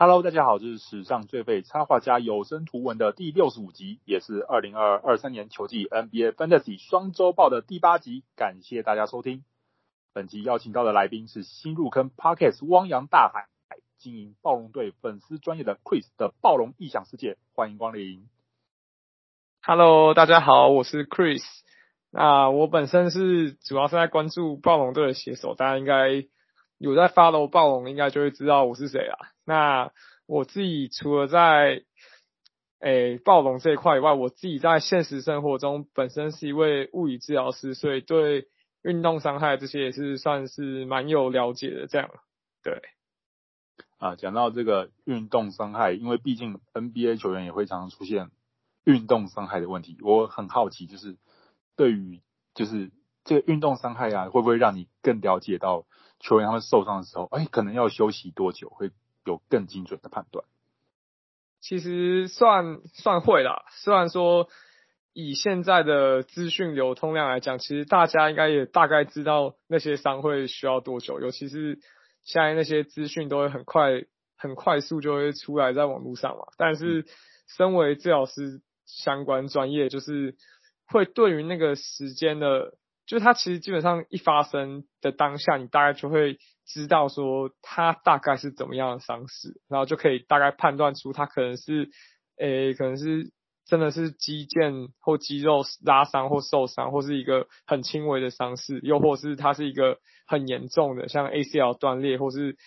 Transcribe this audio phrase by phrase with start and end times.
[0.00, 8.22] Hello，大家好，这是史上最废插画家有声图文的第六十五集，也是二零二二三年球季 NBA Fantasy 双周报的第八集。
[8.36, 9.42] 感谢大家收听。
[10.12, 13.48] 本集邀请到的来宾是新入坑 Podcast 汪洋大海，
[13.98, 18.28] 经营暴龙队粉丝专业的 Chris 的暴龙异想世界，欢迎光临。
[19.64, 21.42] Hello，大家好，我是 Chris。
[22.12, 26.24] 那我本身是主要是在关注暴龙队的写手，大家应该
[26.78, 29.32] 有在 follow 暴龙，应该就会知道我是谁啦。
[29.48, 29.92] 那
[30.26, 31.82] 我自己除了在
[32.80, 38.46] 诶暴龙这一块以外，我自己在现实生活中本身是一位物理治疗师，所以对
[38.82, 41.86] 运动伤害这些也是算是蛮有了解的。
[41.86, 42.10] 这样，
[42.62, 42.82] 对。
[43.96, 48.30] 啊，讲到这个运动伤害，因为毕竟 NBA 球员也会常常出现
[48.84, 51.16] 运动伤害的问题，我很好奇，就是
[51.74, 52.20] 对于
[52.54, 52.92] 就是
[53.24, 55.86] 这个运动伤害啊，会不会让你更了解到
[56.20, 58.92] 球员他们受伤的时候，哎，可能要休息多久会？
[59.28, 60.44] 有更精准的判断，
[61.60, 63.66] 其实算算会啦。
[63.82, 64.48] 虽然说
[65.12, 71.78] 以现在的资讯流通量来讲，其实大家应该也大概知道那些商会需要多久，尤其是
[72.22, 74.04] 现在那些资讯都会很快、
[74.36, 76.46] 很快速就会出来在网络上嘛。
[76.56, 77.04] 但是
[77.46, 80.36] 身为治疗师相关专业，就是
[80.86, 82.78] 会对于那个时间的，
[83.08, 86.38] 就它其实基本上一发生的当下，你大概就会。
[86.70, 91.88] 知道说它大概是怎么样的伤势，然后就可以大概判断出它可能是，
[92.36, 93.32] 诶、可能是
[93.64, 102.58] 真的是肌腱或肌肉拉伤或受伤，或是一个很轻微的伤势，又或是它是一个很严重的，像 ACL 断裂或是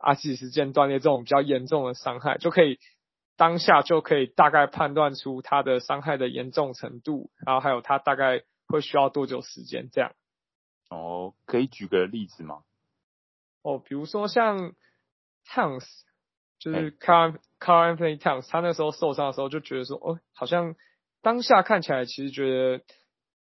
[0.00, 2.78] 阿基里斯腱断裂这种比较严重的伤害，就可以
[3.38, 10.14] 当下就可以大概判断出它的伤害的严重程度，然后还有它大概会需要多久时间这样。
[10.90, 12.62] 哦，可以举个例子吗？
[13.62, 14.74] 哦，比如说像
[15.46, 15.86] Towns，
[16.58, 20.74] 就是 Karl Karl Anthony Towns，他那时候受伤的时候就觉得说，哦，好像
[21.22, 22.84] 当下看起来其实觉得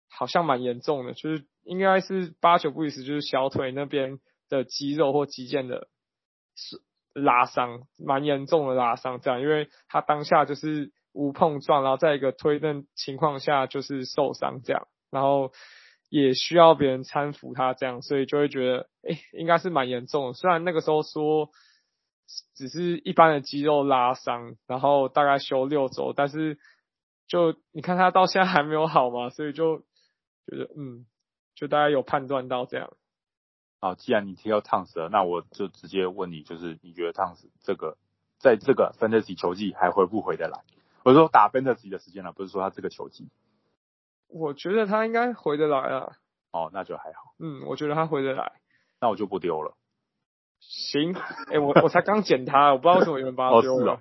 [0.08, 4.18] 好像蛮严重的，就是应该是八九不离十，就是小腿那边
[4.48, 5.88] 的肌肉或肌腱的
[6.54, 6.82] 是
[7.12, 15.52] 拉伤，蛮严重的拉伤这样，因为他当下就是无碰撞，然后在一个推蹬情况下就是受伤这样，然后。
[16.10, 20.32] 也需要别人搀扶他这样，所以就会觉得，哎、应该是蛮严重的。
[20.32, 21.50] 虽然那个时候说
[22.54, 26.58] 只是一般的肌肉拉伤，然后大概休六周，但是
[27.26, 29.80] 就你看他到现在还没有好嘛，所以就
[30.46, 31.04] 觉得，嗯，
[31.54, 32.90] 就大概有判断到这样。
[33.78, 37.98] 好，既然你提到烫死了，那我就直接问你，就是你觉得 Towns 这个
[38.38, 40.64] 在这个 Fantasy 球季还回不回得来？
[41.04, 43.28] 我说打 Fantasy 的时间了，不是说他这个球季。
[44.28, 46.12] 我觉得他应该回得来啊。
[46.52, 47.34] 哦，那就还好。
[47.38, 48.52] 嗯，我觉得他回得来。
[49.00, 49.76] 那我就不丢了。
[50.60, 53.92] 行，哎、欸，我我才刚捡他，我不知道为什么有人把他丢了。
[53.94, 54.00] 哦，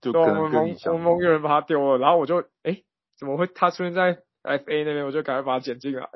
[0.00, 2.84] 就可能我们我们盟有人把他丢了，然后我就哎、欸，
[3.18, 5.06] 怎么会他出现在 FA 那边？
[5.06, 6.08] 我就赶快把他捡进来。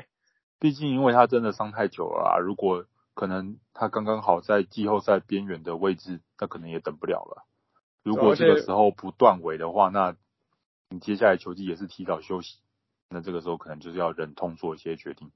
[0.58, 7.44] 毕竟因为他真的伤太久了啊，如果可能他刚刚好在季后赛边缘的位置，那可能也等不了了。
[8.02, 10.16] 如果这个时候不断尾的话，那
[10.88, 12.58] 你接下来球季也是提早休息。
[13.10, 15.32] 那这个时候可能就是要忍痛做一些决定，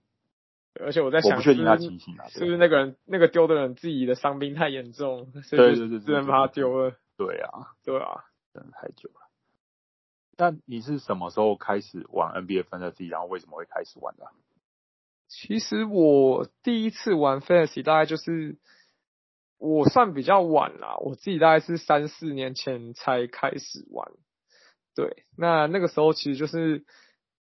[0.79, 6.95] 而且我在想，我不确定他情形啊，是不是那个人那个丢的人自己的伤病太严重，所以就只能把他丢了。
[7.17, 9.31] 对啊，对啊，等太久了。
[10.37, 13.09] 那你是什么时候开始玩 NBA Fantasy？
[13.09, 14.27] 然后为什么会开始玩的？
[15.29, 18.59] 其实我第一次玩 Fantasy 大概就是
[19.57, 24.13] 我算比较晚啦，我自己大概是三四年前才开始玩。
[24.95, 26.85] 对，那那个时候其实就是。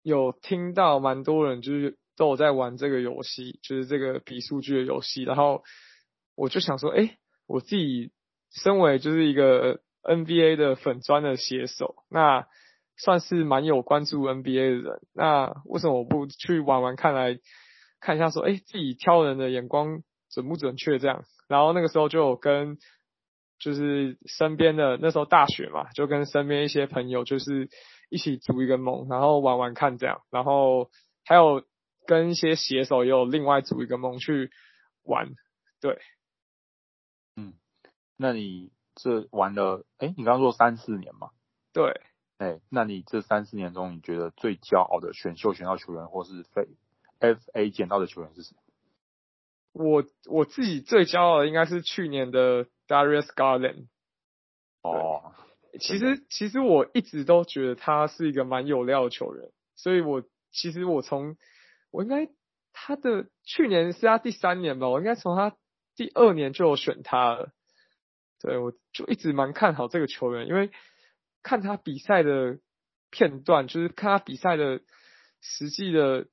[0.02, 5.64] 有听到蛮多人就是都有在玩这个游戏，就是这个比数据的游戏，然后
[6.36, 7.18] 我就想说，哎，
[7.48, 8.12] 我自己
[8.52, 12.48] 身为就是一个 NBA 的粉砖的写手，那
[12.98, 17.38] 算是蛮有关注 NBA 的人，那为什么我不去玩玩看来
[18.00, 21.24] 看一下说，哎，自己挑人的眼光准不准确这样？
[21.48, 22.78] 然后那个时候就有跟
[23.60, 27.70] 就是身边的那时候大学嘛，就跟身边一些朋友就是。
[28.10, 30.90] 一起组一个盟，然后玩玩看这样，然后
[31.24, 31.64] 还有
[32.08, 34.52] 跟一些写手也有另外组一个盟去
[35.04, 35.36] 玩，
[35.80, 36.02] 对，
[37.36, 37.54] 嗯，
[38.18, 41.30] 那你这玩了，哎，你刚刚说三四年嘛？
[41.72, 42.02] 对，
[42.40, 46.68] 哎，那你这三四年中，你觉得最骄傲的选秀选到球员，或是非
[47.20, 48.56] FA 捡到的球员是谁？
[49.72, 53.88] 我我自己最骄傲的应该是去年的 Darius Garland。
[54.82, 55.36] 哦。
[55.80, 61.38] 其实，其实我一直都觉得他是一个蛮有料的球员，所以我其实我从
[61.92, 62.30] 我应该
[62.74, 65.56] 他的去年是他第三年吧，我应该从他
[65.96, 67.52] 第二年就有选他了。
[68.42, 70.72] 对，我就一直蛮看好这个球员，因为
[71.44, 72.60] 看他比赛的
[73.12, 74.82] 片段，就是看他比赛的
[75.42, 76.28] 实际的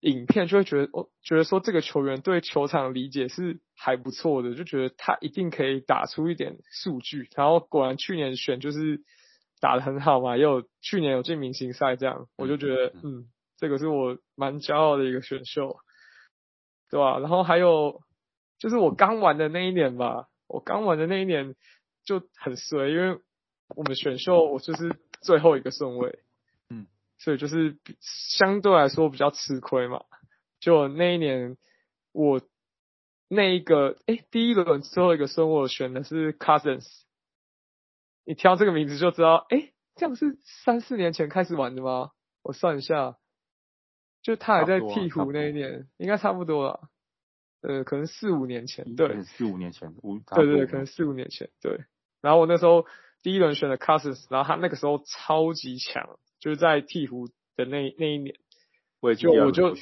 [0.00, 7.28] 影片，就会觉得，哦，觉得说这个球员对球场的理解是还不错的，就觉得他一定可以打出一点数据。
[7.36, 9.02] 然后果然去年选就是
[9.60, 15.76] 打得很好嘛，也有去年有进明星赛，这样我就觉得，嗯，这个是我蛮骄傲的一个选秀，
[16.90, 17.18] 对吧？
[17.18, 18.00] 然后还有
[18.58, 20.26] 就是我刚玩的那一年吧。
[20.52, 21.54] 我刚玩的那一年
[22.04, 23.20] 就很衰，因为
[23.76, 26.29] 我们选秀我就是最后一个顺位，嗯，
[27.20, 30.02] 所以就是相对来说比较吃亏嘛。
[30.58, 31.56] 就那一年
[32.10, 32.42] 我
[33.28, 36.86] 那一个哎、欸、第一轮最后一个顺位我选的是 Cousins，
[38.24, 42.10] 你挑这个名字就知道，哎、欸，这样是三四年前开始玩的吗？
[42.42, 43.16] 我算一下，
[44.22, 46.88] 就他还在鵜鹕那一年，应该差不多了。
[47.62, 51.84] 呃，可能四五年前，对，四五年前，五，对对对，可能四五年前，对。
[52.22, 52.86] 然后我那时候
[53.22, 58.34] 第一轮选的 Cousins，然后他那个时候超级强，就是在鵜鹕的那那一年，
[59.00, 59.74] 我也就我就，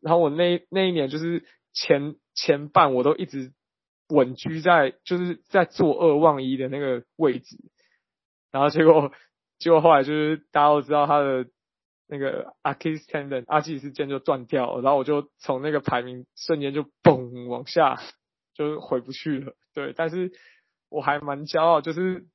[0.00, 1.44] 然后我那那一年就是
[1.74, 3.52] 前前半我都一直
[4.08, 7.58] 稳居在就是在做二望一的那个位置，
[8.50, 9.12] 然后结果
[9.58, 11.46] 结果后来就是大家都知道他的。
[12.08, 18.02] 那个 Achilles tendon 阿基里斯腱就断掉了，然后我就从那个排名瞬间就嘣往下，
[18.52, 19.54] 就回不去了。
[19.72, 20.30] 对，但是
[20.90, 22.26] 我还蛮骄傲，就是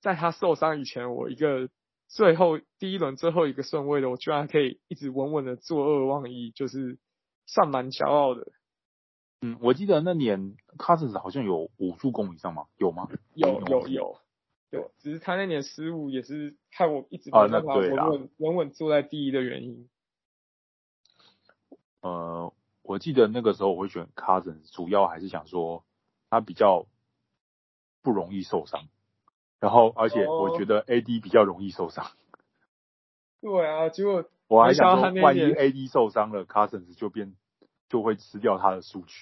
[0.00, 1.68] 在他受伤以前，我一个
[2.10, 6.98] 最后第一轮最后一个顺位的，我居然可以一直稳稳的做二望一，就是
[7.46, 8.52] 算蛮骄傲的。
[9.40, 12.66] 嗯，我记得那年 Cousins 好像有五助攻以上吗？
[12.76, 13.08] 有吗？
[13.34, 14.18] 有有有。
[14.70, 19.88] 对，只是他那年失误也是害我一直没办法稳稳稳稳坐在第一的原因。
[22.02, 22.52] 呃，
[22.82, 25.84] 我记得那个时候我会选 Cousins，主要还是想说
[26.28, 26.86] 他比较
[28.02, 28.88] 不容易受伤，
[29.60, 32.04] 然后而且我觉得 AD 比较容易受伤。
[32.04, 32.10] 哦。
[33.42, 37.36] 对啊，结果 我还想说，万一 AD 受伤了，Cousins 就变
[37.88, 39.14] 就会吃掉他的数据。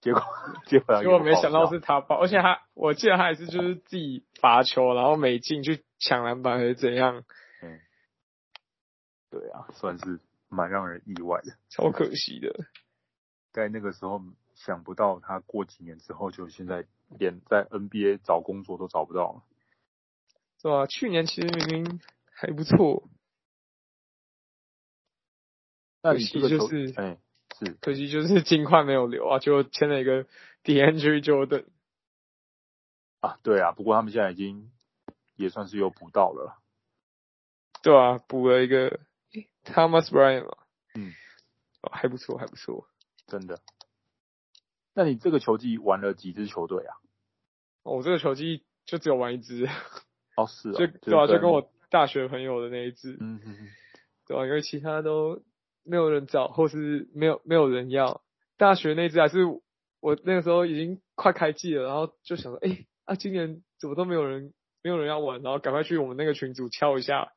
[0.00, 0.22] 结果
[0.66, 7.24] 结果结果没想到是他爆，而且他我记得他还是就是自己罚球，然后没进去抢篮板还是怎样？
[7.62, 7.80] 嗯，
[9.30, 12.54] 对啊，算是蛮让人意外的，超可惜的。
[13.52, 14.22] 在那个时候
[14.54, 19.42] 想不到他过几年之后就现在连在 NBA 找工作都找不到了，
[20.60, 20.86] 是吧？
[20.86, 22.00] 去年其实明明
[22.30, 23.08] 还不错，
[26.02, 27.18] 那你这个就是哎。
[27.58, 30.26] 是，可惜就是 金块没有留啊，就签了一个
[30.62, 31.64] DeAndre Jordan
[33.20, 34.70] 啊，对啊，不过他们现在已经
[35.36, 36.60] 也算是有补到了，
[37.82, 39.00] 对啊，补了一个
[39.64, 40.56] Thomas Bryant 嘛，
[40.96, 41.14] 嗯，
[41.80, 42.86] 哦，还不错，还不错，
[43.26, 43.58] 真的。
[44.96, 46.96] 那你这个球季玩了几支球队啊？
[47.84, 49.68] 哦，我这个球季就只有玩一支，
[50.36, 53.68] 哦是啊，就对啊，就跟我大学朋友的那一支，嗯哼哼，
[54.26, 55.40] 对啊，因为其他都。
[55.88, 58.20] 没有人找，或是没有没有人要。
[58.56, 59.44] 大学那支还是
[60.00, 64.52] 我那个时候已经快开季了，然后就想说，哎、欸，啊，今年怎么都没有人，
[64.82, 67.30] 没有人要玩，然后赶快去我们那个群组敲一下，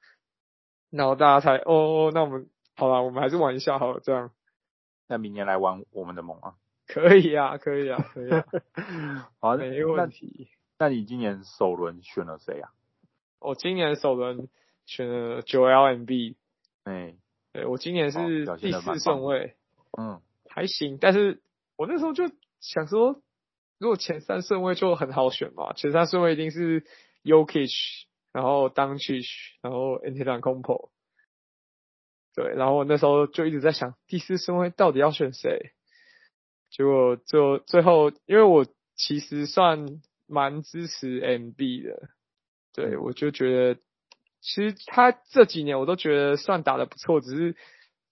[0.89, 4.31] 然后大家才，哦，那我们好了，我们还是玩一下好了，这样。
[5.07, 6.55] 那明年来玩我们的梦啊？
[6.91, 8.43] 可以啊，可以啊，可以啊。
[9.39, 10.49] 好，没问题
[10.79, 10.87] 那。
[10.87, 12.71] 那你今年首轮选了谁啊？
[13.39, 14.49] 我今年首轮
[14.87, 16.35] 选了 Joel Embiid。
[16.85, 17.15] 哎。
[17.51, 19.55] 对，我今年是第四顺位，
[19.97, 20.97] 嗯，还行。
[20.99, 21.41] 但是
[21.77, 23.21] 我那时候就想说，
[23.79, 26.85] 如果前三顺位就很好选嘛，前三顺位一定是
[27.23, 27.71] Jokic，
[28.31, 29.27] 然后 Doncic，
[29.61, 30.89] 然后 Antetokounmpo。
[32.35, 35.73] 对，然后我那时候就一直在想，第四顺位到底要选谁？
[36.69, 39.85] 结果就最后，因为我其实算
[40.27, 42.09] 蛮支持 Embiid 的，
[42.73, 43.81] 对，我就觉得。
[44.41, 47.57] 其实他这几年我都觉得算打得不错，只是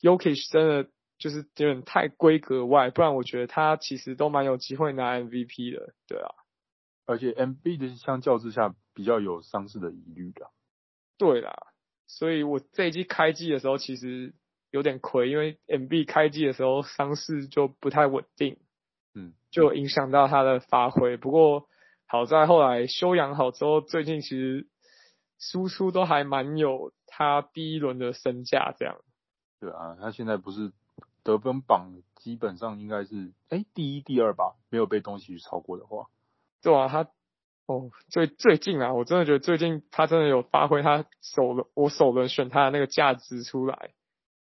[0.02, 6.28] Yokish 真的就是有点太规格外，不然我觉得他其实都蛮有机会拿 MVP 的，对啊。
[7.06, 10.52] 而且 Embiid 相较之下比较有伤势的疑虑的。
[11.18, 11.56] 对啦，
[12.08, 14.36] 所以我这一季开季的时候其实
[14.72, 18.58] 有点亏，因为 Embiid 开机的时候伤势就不太稳定，
[19.16, 21.18] 嗯，就影响到他的发挥。
[21.18, 21.68] 不过
[22.06, 24.68] 好在后来休养好之后，最近其实。
[25.40, 28.98] 输出都还蛮有他第一轮的身价这样。
[29.60, 30.72] 对啊，他现在不是
[31.22, 36.08] 得分榜基本上应该是哎第一第二吧，没有被东西超过的话。
[36.64, 37.08] 对啊，他
[37.68, 43.92] 哦最最近啊，我真的觉得最近他真的有发挥他首轮我首轮选他的那个价值出来。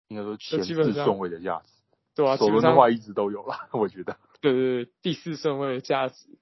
[0.09, 1.71] 应该说前四顺位的价值。
[2.15, 4.17] 对啊，首轮的话一直都有啦，我觉得。
[4.41, 6.37] 对对对，第四顺位的价值。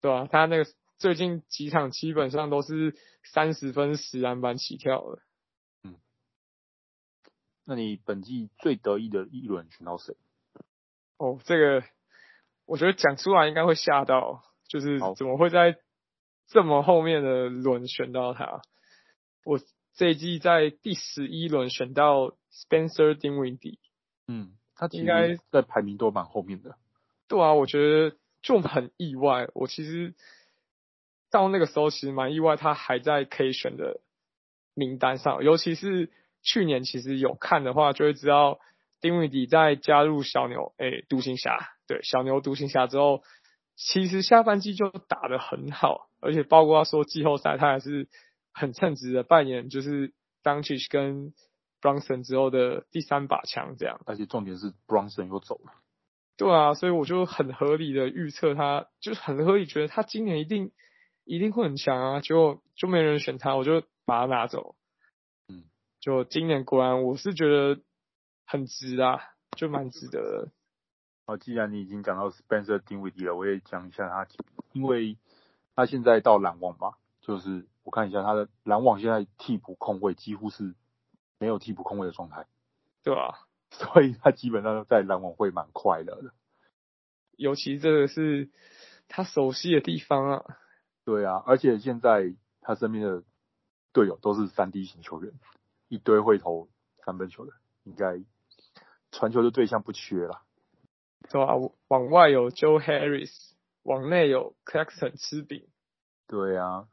[0.00, 5.20] 对啊，他那个最近几场基本上都是三十分十篮板起跳的。
[5.82, 5.96] 嗯，
[7.64, 10.16] 那你本季最得意的一轮选到谁？
[11.18, 11.84] 哦，这个
[12.64, 15.78] 我觉得讲出来应该会吓到，就是怎么会在
[16.46, 18.62] 这么后面的轮选到他？
[19.44, 19.58] 我
[20.00, 23.76] 这一季在第十一轮选到 Spencer Dinwiddie。
[24.26, 26.76] 嗯，他应该在排名都蛮后面的。
[27.28, 29.50] 对啊，我觉得就很意外。
[29.52, 30.14] 我其实
[31.30, 34.00] 到那个时候其实蛮意外，他还在可以选的
[34.72, 35.44] 名单上。
[35.44, 38.58] 尤其是去年，其实有看的话，就会知道。
[39.02, 43.22] 丁威迪在加入小牛，诶、欸，独行侠，对，小牛独行侠之后，
[43.76, 48.08] 其实下半季就打得很好，而且包括他说季后赛，他还是
[48.52, 51.32] 很称职的扮演，就是 Doncic 跟
[51.80, 54.00] Bronson 之后的第三把枪这样。
[54.06, 55.72] 而且重点是 Bronson 又走了。
[56.36, 60.72] 对啊，所以我就很合理的预测他，就是很合理觉得他今年一定
[61.24, 64.74] 一定会很强啊，结果就没人选他，我就把他拿走。
[65.48, 65.64] 嗯，
[66.00, 67.80] 就今年果然我是觉得。
[68.52, 69.20] 很值啊，
[69.56, 70.52] 就蛮值得的。
[71.24, 74.26] 好，既然你已经讲到 Spencer Dinwiddie 了，我也讲一下他，
[74.72, 75.18] 因为
[75.76, 80.74] 他现在到篮网嘛，就是我看一下他的篮网现在替补控位几乎是
[81.38, 82.46] 没有替补控位的状态，
[83.02, 86.32] 对啊， 所以他基本上在篮网会蛮快乐的。
[87.36, 88.50] 尤其这个是
[89.08, 90.44] 他熟悉的地方啊。
[91.04, 93.24] 对啊，而且现在他身边的
[93.92, 95.32] 队友都是三 D 型球员，
[95.88, 96.68] 一堆会投
[97.04, 97.52] 三分球的，
[97.84, 98.22] 应该。
[99.12, 100.42] 传球的对象不缺啦，
[101.28, 101.54] 对啊，
[101.88, 103.32] 往外有 Joe Harris，
[103.82, 105.66] 往内有 Claxton 吃饼。
[106.28, 106.86] 对啊，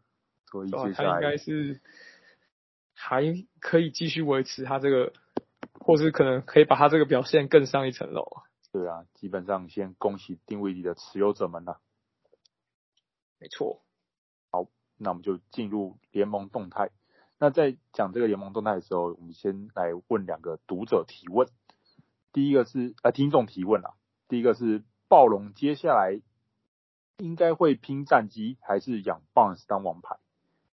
[0.49, 1.81] 所以接下来他应该是
[2.93, 3.21] 还
[3.59, 5.13] 可以继续维持他这个，
[5.73, 8.25] 或是可能可以把他这个表现更上一层楼。
[8.71, 11.79] 对啊，基本上先恭喜丁威迪的持有者们了。
[13.39, 13.83] 没错。
[14.51, 16.91] 好，那我们就进入联盟动态。
[17.39, 21.47] 那在讲这个联盟动态的时候，我们先来问两个读者提问。
[22.33, 23.93] 第一个是呃听众提问啊，
[24.27, 26.19] 第一个是暴龙接下来
[27.17, 30.17] 应该会拼战机还是养 Barnes 当王牌？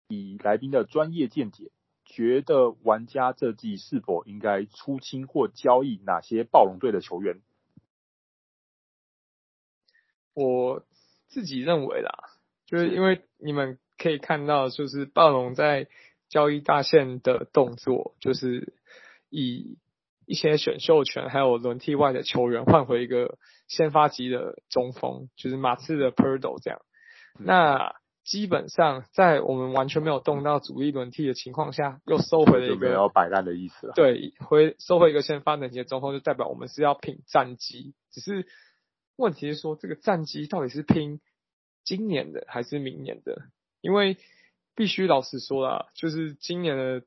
[0.08, 1.70] 以来宾的专业见解，
[2.04, 7.40] 觉得玩家这季是否应该出清或交易哪些暴龙队的球员？
[10.34, 10.84] 我
[11.28, 12.30] 自己认为啦，
[12.66, 15.88] 就是因为你们可以看到，就是暴龙在
[16.28, 18.74] 交易大线的动作，就是
[19.30, 19.78] 以。
[20.24, 26.80] 一些选秀权还有轮替外的球员换回一个先发级的中锋，就是马刺的 Perdo 这样。
[27.38, 33.92] 那基本上在我们完全没有动到主力轮替的情况下，又收回了一个没有摆烂的意思了。
[33.94, 37.94] 对，回收回一个先发等级的中锋，就代表我们是要拼战绩。
[38.10, 38.46] 只是
[39.16, 41.20] 问题是说，这个战绩到底是拼
[41.84, 43.42] 今年的还是明年的？
[43.80, 44.16] 因为
[44.74, 47.02] 必须老实说啦，就是今年的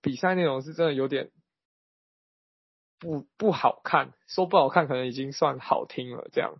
[0.00, 1.30] 比赛内容是真的有点。
[2.98, 6.54] 不不好看，说不好看可能已经算好听了，这样，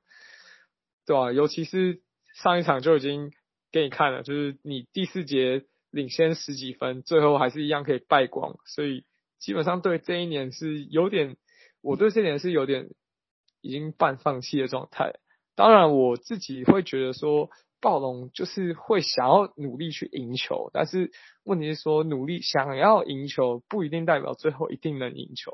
[1.06, 1.30] 对吧？
[1.30, 2.02] 尤其是
[2.34, 3.32] 上一场就已经
[3.72, 9.04] 给你看了，就是你第四节领先十几分，最后还是一样可以败光，所以
[9.38, 11.36] 基本上对这一年是有点，
[11.80, 12.90] 我对这一年是有点
[13.60, 15.14] 已经半放弃的状态。
[15.54, 17.50] 当然，我自己会觉得说，
[17.80, 21.10] 暴龙就是会想要努力去赢球，但是
[21.44, 25.52] 问题是说，努力想要赢球不一定代表最后一定能赢球。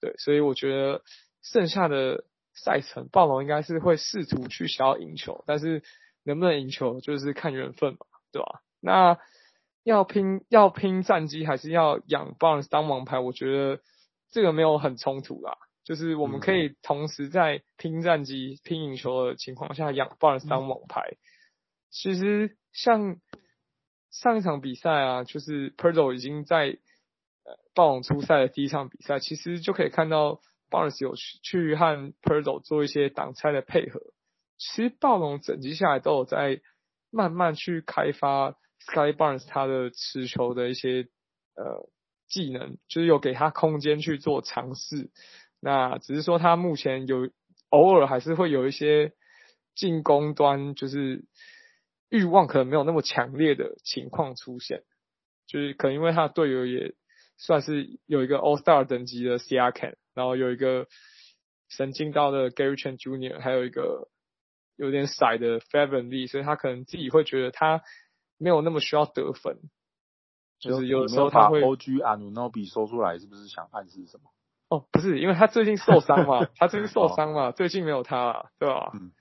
[0.00, 1.02] 对，所以我觉得
[1.42, 5.82] 剩下的赛程，暴龙应该是会试图去想要赢球，但是
[6.28, 8.60] 能不能赢球就是看缘分嘛，对吧？
[8.80, 9.18] 那
[9.82, 13.18] 要拼要拼战绩，还是要养 Barnes 当王牌？
[13.18, 13.80] 我觉得
[14.30, 21.16] 这个没有很冲突啦，就是我们可以同时在拼战绩、拼赢球的情况下养 Barnes 当王牌。
[21.90, 23.16] 其实像
[24.10, 26.78] 上一场比赛啊，就是 Poeltl 已经在
[27.44, 27.58] 呃。
[27.74, 34.00] 暴龙出赛的第一场比赛，其实就可以看到 Barnes 有去去和 Poeltl 做一些挡拆的配合。
[34.58, 36.60] 其实暴龙整季下来都有在
[37.10, 41.08] 慢慢去开发 Sky Barnes 他的持球的一些
[41.54, 41.88] 呃
[42.28, 45.10] 技能，就是有给他空间去做尝试。
[45.60, 47.30] 那只是说他目前有
[47.70, 49.12] 偶尔还是会有一些
[49.74, 51.24] 进攻端就是
[52.10, 54.82] 欲望可能没有那么强烈的情况出现，
[55.46, 56.94] 就是可能因为他的队友也。
[57.40, 60.88] 算是有一个 All Star 等级的 Siakam，然后有一个
[61.68, 64.08] 神经刀的 Gary Trent Jr.，还有一个
[64.78, 67.82] 有点塞的 Fred VanVleet，所以他可能自己会觉得他
[68.38, 69.58] 没有那么需要得分，
[70.58, 71.60] 就是有的时候他会。
[71.60, 74.30] OG Anunoby 说出来是不是想暗示什么？
[74.68, 78.92] 哦，不是，因为他最近受伤嘛，他最近受伤嘛，最近没有他，对吧？
[78.94, 79.12] 嗯，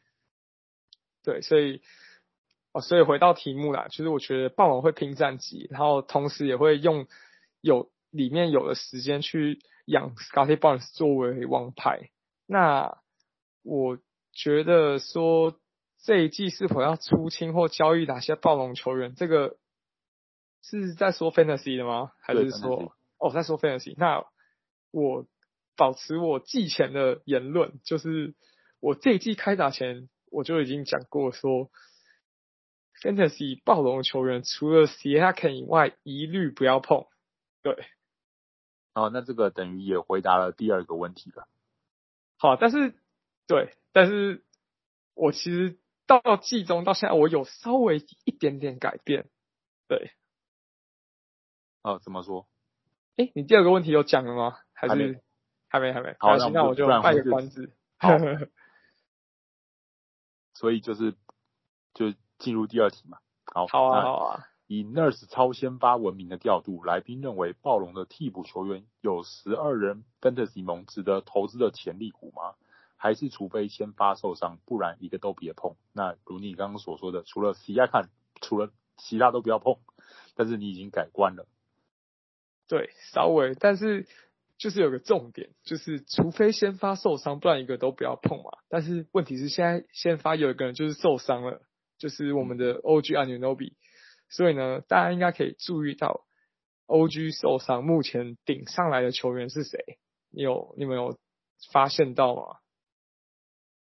[1.23, 1.81] 对，所以
[2.73, 7.07] 哦，所以回到题目啦，其实我觉得傍晚会拼战绩，然后同时也会用
[7.61, 12.09] 有里面有的时间去养 Scottie Barnes 作为王牌。
[12.45, 12.97] 那
[13.63, 13.97] 我
[14.37, 15.59] 觉得说
[16.03, 19.57] 这一季是否要出清或交易哪些暴龙球员，这个
[20.61, 22.11] 是在说 Fantasy 的吗？
[22.21, 23.95] 还是说哦在说 Fantasy？
[23.97, 24.23] 那
[24.91, 25.25] 我
[25.75, 28.35] 保持我季前的言论，就是
[28.79, 31.71] 我这一季开打前我就已经讲过说。
[32.99, 37.05] Fantasy 暴龙球员除了 s i a k a n 以外，一律不要碰。
[37.61, 37.75] 对，
[38.95, 41.47] 哦，那这个等于也回答了第二个问题了。
[42.39, 42.95] 好，但是
[43.47, 44.43] 对，但是
[45.13, 49.29] 我其实到季中到现在，我有稍微一点点改变。
[49.87, 50.11] 对，
[51.81, 52.47] 呃，怎么说？
[53.15, 54.57] 哎，你第二个问题有讲了吗？
[54.73, 54.93] 还是
[55.69, 55.93] 还没？
[55.93, 56.15] 还没？
[56.19, 57.73] 好，那我就卖个关子。
[60.53, 61.15] 所以就是
[61.93, 62.13] 就。
[62.39, 64.45] 进入第二题嘛，好，好啊，好啊。
[64.67, 72.53] 以 Nurse 超先发闻名的调度，来宾认为暴龙的替补球员有十二人 Fantasy 盟值得投资的潜力股吗？
[72.97, 75.75] 还是除非先发受伤，不然一个都别碰？
[75.93, 78.09] 那如你刚刚所说的，除了 Siakam，
[78.41, 79.77] 除了其他都不要碰。
[80.35, 81.47] 但是你已经改观了。
[82.67, 84.07] 对，稍微，但是
[84.57, 88.51] 就是有个重点，就是除非先发受伤，不然一个都不要碰嘛。
[88.69, 91.61] 但是问题是现在先发有一个人就是受伤了。
[91.97, 93.73] 就是我们的 OG Anunoby，
[94.29, 96.27] 所以呢，大家应该可以注意到
[96.85, 99.97] OG 受伤，目前顶上来的球员是谁？
[100.29, 101.17] 你有你们有
[101.71, 102.57] 发现到吗？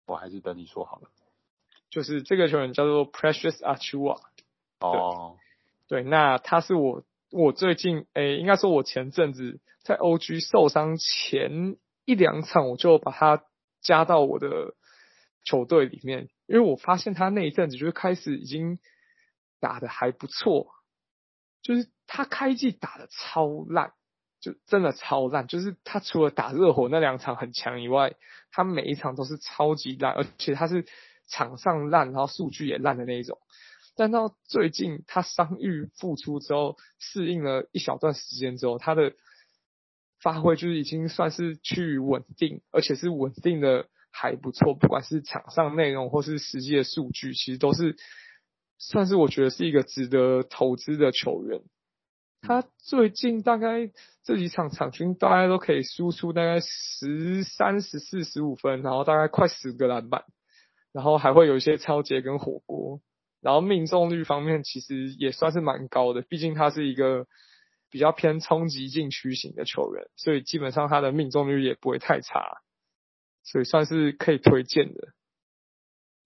[0.06, 1.08] 我还是等你说好了。
[1.90, 4.20] 就是这个球员叫做 Precious Achiuwa。
[4.80, 5.36] 哦。
[5.88, 13.44] 对，那他是我我最近诶，应该说我前阵子在 OG 受伤前一两场，我就把他
[13.80, 14.74] 加到我的
[15.44, 16.28] 球队里面。
[16.46, 18.78] 因为我发现他那一阵子就是开始已经
[19.60, 20.72] 打的还不错，
[21.62, 23.92] 就是他开季打的超烂，
[24.40, 25.46] 就真的超烂。
[25.46, 28.14] 就是他除了打热火那两场很强以外，
[28.50, 30.86] 他每一场都是超级烂，而且他是
[31.28, 33.38] 场上烂，然后数据也烂的那一种。
[33.96, 39.12] 但到最近他伤愈复出之后，适应了一小段时间之后，他的
[40.20, 43.86] 发挥就是已经算是趋于稳定，而且是稳定的。
[44.12, 47.94] 还不错，不管是场上内容或是实际的数据，其实都是
[48.76, 51.60] 算是我觉得是一个值得投资的球员。
[52.42, 53.90] 他最近大概
[54.24, 60.24] 这几场场均大概都可以输出大概十三、十四、十五分，然后大概快十个篮板，
[60.92, 63.00] 然后还会有一些抄截跟火锅，
[63.40, 67.26] 然后命中率方面其实也算是蛮高的，毕竟他是一个
[67.90, 72.60] 比较偏冲击禁区型的球员，所以基本上他的命中率也不会太差。
[73.42, 75.08] 所以算是可以推荐的。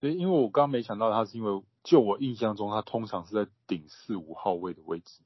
[0.01, 5.23] 对，因为我刚刚没想到他是因为，就我印象中他通常是在顶四五号位的位置。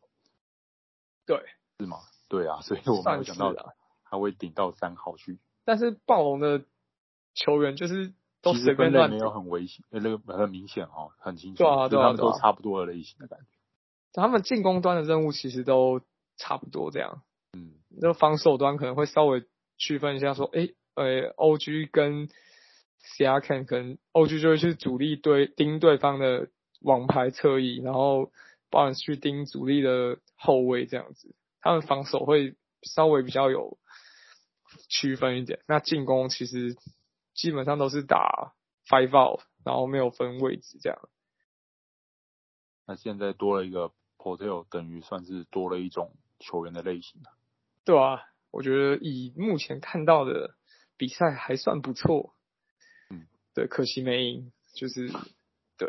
[1.29, 1.45] 对，
[1.79, 1.97] 是吗？
[2.27, 3.53] 对啊，所以我没有想到
[4.03, 5.37] 他会顶到三号去。
[5.63, 6.65] 但是暴龙的
[7.35, 11.63] 球员就是都随便乱，没有很危险，那个很明显哦，很清楚。
[11.63, 13.45] 对啊，对啊，他们都差不多的类型的感觉。
[14.13, 16.01] 他们进攻端的任务其实都
[16.37, 17.21] 差不多这样。
[17.53, 19.43] 嗯，那防守端可能会稍微
[19.77, 20.69] 区分一下，说，哎。
[20.95, 22.27] 呃，OG 跟
[23.15, 26.49] Siakam 可能 OG 就会去主力对盯对方的
[26.81, 28.33] 王牌侧翼，然后
[28.69, 33.77] Barnes 去盯主力的后卫这样子，他们防守会稍微比较有
[34.87, 35.59] 区分一点。
[35.67, 36.75] 那进攻其实
[37.33, 38.53] 基本上都是打
[38.87, 41.09] five out，然后没有分位置这样。
[42.87, 47.21] 那现在多了一个 portal，等于算是多了一种球员的类型。
[47.85, 50.55] 对啊，我觉得以目前看到的。
[50.97, 52.35] 比赛还算不错，
[53.09, 55.09] 嗯，对，可惜没赢，就是
[55.77, 55.87] 对，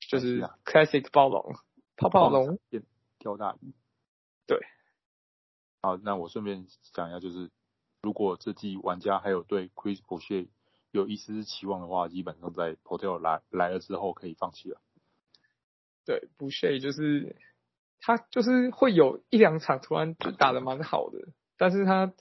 [0.00, 1.54] 就是 classic 暴龙，
[1.96, 2.58] 泡泡龙
[3.36, 3.74] 钓大鱼，
[4.46, 4.58] 对。
[5.82, 7.50] 好，那我顺便讲一下，就是
[8.02, 10.48] 如果这季玩家还有对 Chris Boucher
[10.90, 14.80] 有一丝丝期望的话，基本上在 Poeltl 来来了之后可以放弃了。
[16.04, 17.36] 对，Boucher 就是
[18.00, 22.12] 他就是会有一两场突然就打的蛮好的，但是他。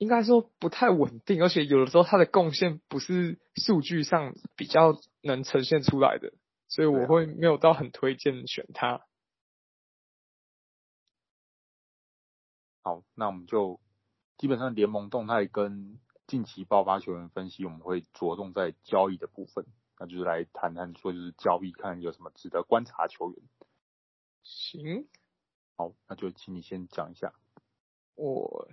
[0.00, 6.34] 应该说不太稳定，而且有的时候他的贡献不是数据上比较能呈现出来的，
[6.68, 9.04] 所以我会没有到很推荐选他。
[12.88, 13.80] 好，那我们就
[14.38, 19.66] 基本上联盟动态跟近期爆发球员分析，我们会着重在交易的部分，
[19.98, 23.42] 那就是来谈谈说就是交易看有什么值得观察球员。
[24.42, 25.06] 行，
[25.76, 27.34] 好，那就请你先讲一下。
[28.14, 28.68] 我。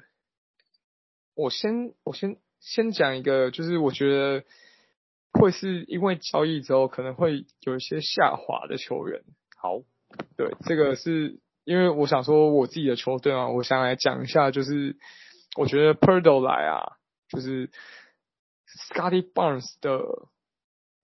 [1.34, 4.46] 我先我先先讲一个，就是我觉得
[5.34, 9.26] 会是因为交易之后可能会有一些下滑的球员。
[9.58, 9.82] 好，
[10.38, 14.98] 对，这个是因为我想说我自己的球队嘛，我想来讲一下，就是
[15.58, 16.98] 我觉得 Poeltl 来啊，
[17.28, 17.72] 就是
[18.90, 20.00] Scottie Barnes 的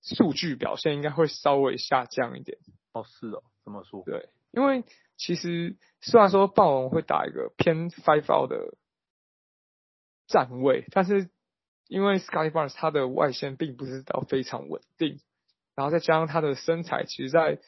[0.04, 2.60] 数据表现应该会稍微下降一点。
[2.93, 4.04] 哦，是哦，怎么说。
[4.06, 4.84] 对，因为
[5.17, 8.78] 其实虽然说暴龙会打一个偏 five out 的
[10.28, 11.30] 站位，但是
[11.88, 15.19] 因为 Scottie Barnes 他的外线并不是到非常稳定，
[15.76, 17.60] 然后再加上他的身材，其实在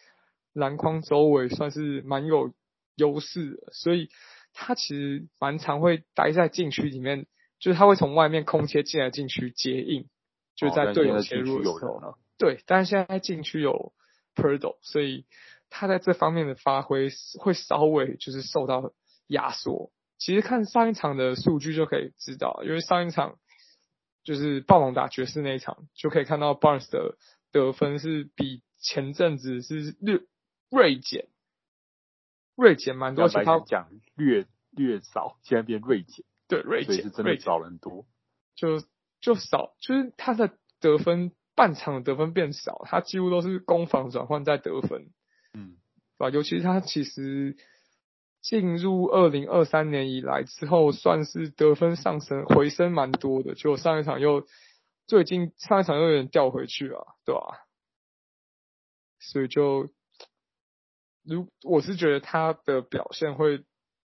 [0.54, 2.54] 篮筐周围算是蛮有
[2.96, 4.10] 优势，所以
[4.54, 7.26] 他其实蛮常会待在禁区里面，
[7.60, 10.08] 就是他会从外面空切进来禁区接应，
[10.56, 11.96] 就在队友切入的时候。
[11.96, 13.94] 哦、对，但是现在禁区有
[14.36, 15.26] Poeltl，所以
[15.70, 18.94] 他在这方面的发挥会稍微就是受到
[19.28, 19.92] 压缩。
[20.20, 23.40] 其实看上一场的数据就可以知道，因为上一场
[24.24, 27.18] 就是暴龙打爵士那一场，就可以看到 Barnes 的
[27.52, 30.22] 得分是比前阵子是略
[30.70, 31.28] 锐减，
[32.56, 33.28] 锐减蛮多。
[33.28, 36.26] 其他讲略略少，现在变锐减。
[36.48, 38.06] 对，锐减，所以是真的少了很多。
[38.56, 38.82] 就
[39.22, 45.12] 就少，就是他的得分半场的得分变少，他几乎都是攻防转换在得分。
[45.54, 45.78] 嗯，
[46.18, 46.30] 对吧？
[46.30, 47.58] 尤其是他其实。
[48.46, 53.56] 进入二零二三年以来之后，算是得分上升回升蛮多的。
[53.56, 54.46] 结果上一场又
[55.08, 57.66] 最近上一场又有点掉回去了，对吧？
[59.18, 59.88] 所以就
[61.24, 63.64] 如我是觉得他的表现会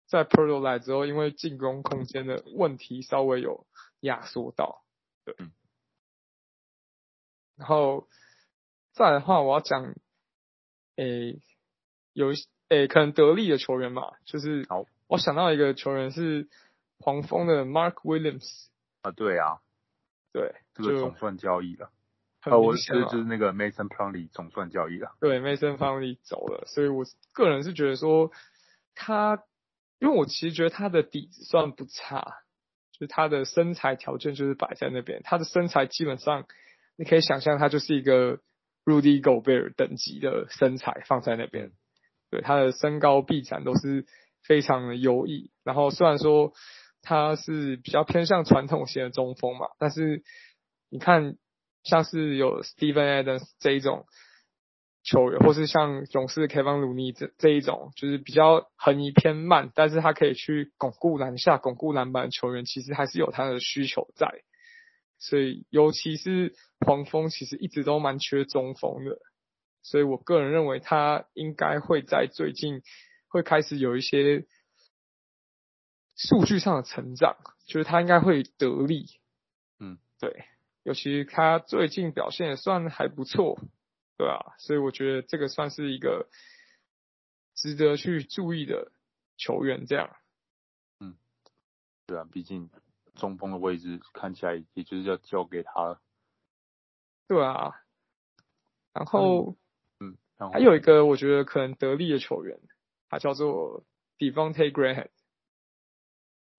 [0.08, 3.66] 在 Poeltl 来之后，因为进攻空间的问题稍微有
[4.00, 4.84] 压缩到。
[5.26, 5.36] 对，
[7.56, 8.08] 然后
[8.94, 9.96] 再来的话，我要讲，
[10.96, 11.42] 诶，
[12.14, 12.36] 有一。
[12.70, 14.86] 诶，可能得力的球员嘛，就是好。
[15.06, 16.50] 我想到一个球员是
[16.98, 18.68] 黄蜂的 Mark Williams
[19.04, 19.60] 啊，对啊，
[20.32, 21.92] 对，这个总算交易了。
[22.46, 25.12] 呃，我是就是那个 Mason Plumlee 总算交易了。
[25.20, 28.32] 对，Mason Plumlee 走了，所以我个人是觉得说
[28.96, 29.44] 他，
[30.00, 32.20] 因为我其实觉得他的底子算不差，
[32.92, 36.46] 就是他的身材条件就是摆在那边，他的身材基本上
[36.98, 38.40] 你可以想象他就是一个
[38.86, 41.72] Rudy Gobert 等级的身材放在那边。
[42.30, 44.06] 对，他的身高臂展都是
[44.44, 46.52] 非常的优异，然后虽然说
[47.02, 50.24] 他是比较偏向传统型的中锋嘛，但是
[50.90, 51.38] 你看
[51.84, 54.06] 像是有 Steven Adams 这一种
[55.04, 64.44] 球员，或是像勇士 Kevin Looney 这这一种，就是比较横移偏慢，但是他可以去巩固篮下、巩固篮板的球员，其实还是有他的需求在，
[65.20, 69.20] 所以尤其是黄蜂其实一直都蛮缺中锋的。
[69.82, 72.82] 所以我个人认为他应该会在最近
[73.28, 74.46] 会开始有一些
[76.16, 77.36] 数据上的成长，
[77.68, 79.08] 就是他应该会得力。
[79.82, 80.46] 嗯，对，
[80.84, 83.60] 尤其他最近表现也算还不错，
[84.18, 86.30] 对啊，所以我觉得这个算是一个
[87.56, 88.92] 值得去注意的
[89.38, 89.86] 球员。
[89.86, 90.16] 这样，
[91.00, 91.18] 嗯，
[92.06, 92.70] 对啊，毕竟
[93.16, 96.02] 中锋的位置看起来也就是要交给他了。
[97.28, 97.82] 对啊，
[98.94, 99.56] 然后。
[100.00, 100.18] 嗯
[100.52, 102.60] 还有一个我觉得可能得力的球员，
[103.08, 103.86] 他叫做
[104.18, 105.08] Devonte' Graham，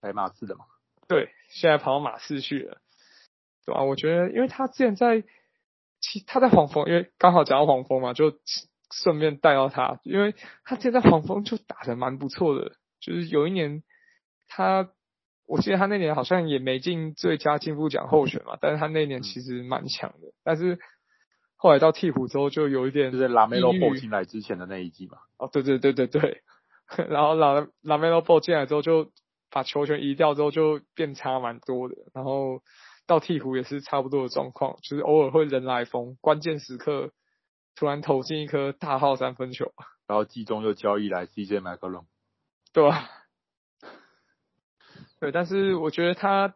[0.01, 0.65] 来马刺的嘛？
[1.07, 2.81] 对，现在跑到马刺去了，
[3.65, 3.83] 对吧？
[3.83, 5.23] 我觉得，因为他之前在，
[6.01, 8.33] 其他在黄蜂，因为刚好讲到黄蜂嘛，就
[8.93, 13.83] 顺便带到他，因为他之前在黄蜂就打的蛮不错的，就是有一年
[14.49, 14.89] 他，
[15.47, 20.79] 我记得他那年好像也没进最佳进步奖候选嘛，但是他那年其实蛮强的，但是。
[21.57, 25.17] 后来到鹈鹕之后就有一点，就是拉梅洛波进来之前的那一季嘛。
[25.39, 26.43] 哦，对对对对对。
[27.09, 29.11] 然后拉拉梅洛波进来之后，就
[29.51, 31.95] 把球权移掉之后，就变差蛮多的。
[32.13, 32.61] 然后
[33.07, 37.13] 到鹈鹕也是差不多的状况，就是偶尔会人来疯，关键时刻
[37.75, 39.73] 突然投进一颗大号三分球。
[40.07, 42.07] 然后季中又交易来 CJ 麦克隆，
[42.73, 43.09] 对吧？
[45.21, 46.55] 对，但是我觉得他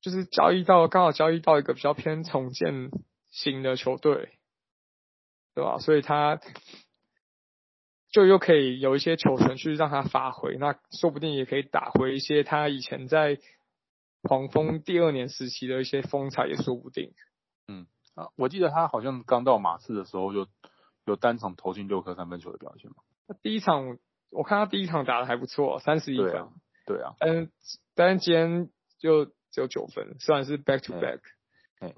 [0.00, 2.90] 就是交易到刚好交易到一个比较偏重建。
[3.34, 4.28] 型的球队，
[5.54, 5.78] 对吧？
[5.78, 6.38] 所以他
[8.10, 13.38] 就又可以有一些球权去让他发挥，那说不定也可以打回一些他以前在
[14.22, 17.12] 黄蜂第二年时期的一些风采，也说不定。
[17.68, 20.46] 嗯啊，我记得他好像刚到马刺的时候，就
[21.04, 22.96] 有单场投进六颗三分球的表现嘛。
[23.26, 23.98] 那第一场
[24.30, 26.30] 我看他第一场打的还不错，三十一分。
[26.30, 26.48] 对啊，
[26.86, 27.14] 对啊。
[27.20, 27.50] 嗯，
[27.94, 31.20] 但是今天就只有九分，虽然是 back to back。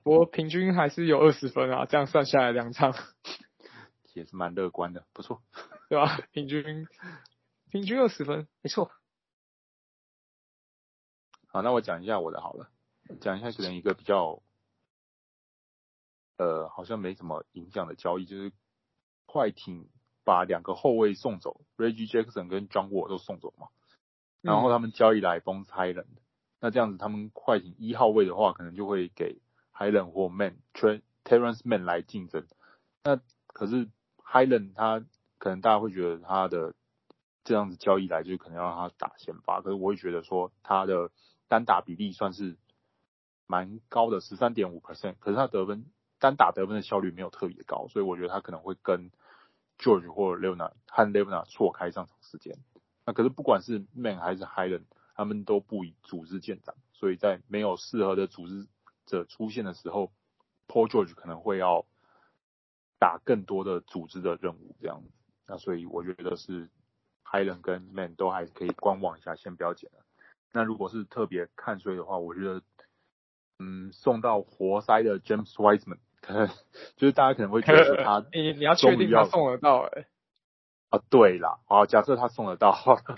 [0.02, 2.94] 不过平均还是有二十分啊，这样算下来两场
[4.14, 5.42] 也是蛮乐观的，不错，
[5.90, 6.20] 对吧？
[6.32, 6.86] 平均
[7.70, 8.90] 平均二十分，没错。
[11.54, 12.68] 好，那我讲一下我的好了，
[13.20, 14.42] 讲一下可能一个比较
[16.36, 18.50] 呃好像没什么影响的交易，就是
[19.24, 19.88] 快艇
[20.24, 23.68] 把两个后卫送走，Reggie Jackson 跟 John Wall 都送走嘛，
[24.40, 26.06] 然后他们交易来 Bones Hyland，
[26.58, 29.40] 那这样子他们快艇一号位的话，可能就会给
[29.72, 32.48] Hyland 或 Man Terrence Mann 来竞争。
[33.04, 35.06] 那可是 Hyland 他
[35.38, 36.74] 可能大家会觉得他的
[37.44, 41.12] 这样子交易来，就可能要让他打先发，可是我会觉得说他的
[41.48, 42.56] 单打比例算是
[43.46, 45.86] 蛮高的，十三点五 percent，可是他得分
[46.18, 49.10] 单打得分的效率没有特别高，所以我觉得他可能会跟
[49.78, 52.56] George 或 Leona 和 Leona 错开上场时间。
[53.04, 58.66] 那可是不管是 Man 还是 Hyland，他们都不以组织见长，所以在没有适合的组织
[59.04, 60.10] 者出现的时候
[60.66, 61.84] ，Paul George 可能会要
[62.98, 65.10] 打更多的组织的任务这样子。
[65.46, 66.70] 那所以我觉得是
[67.24, 70.03] Hyland 跟 Man 都还可以观望一下，先不要捡了。
[70.54, 72.62] 那如果是特别看衰的话，我觉得，
[73.58, 76.46] 嗯，送到活塞的 James Wiseman，可 能
[76.96, 80.06] 就是大家可能会觉得他， 你你要确定他送得到哎、欸。
[80.90, 82.72] 啊，对啦，好，假设他送得到，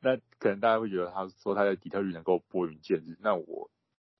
[0.00, 3.70] 那可能大家会觉得他说他在底特律能够拨云见日，那我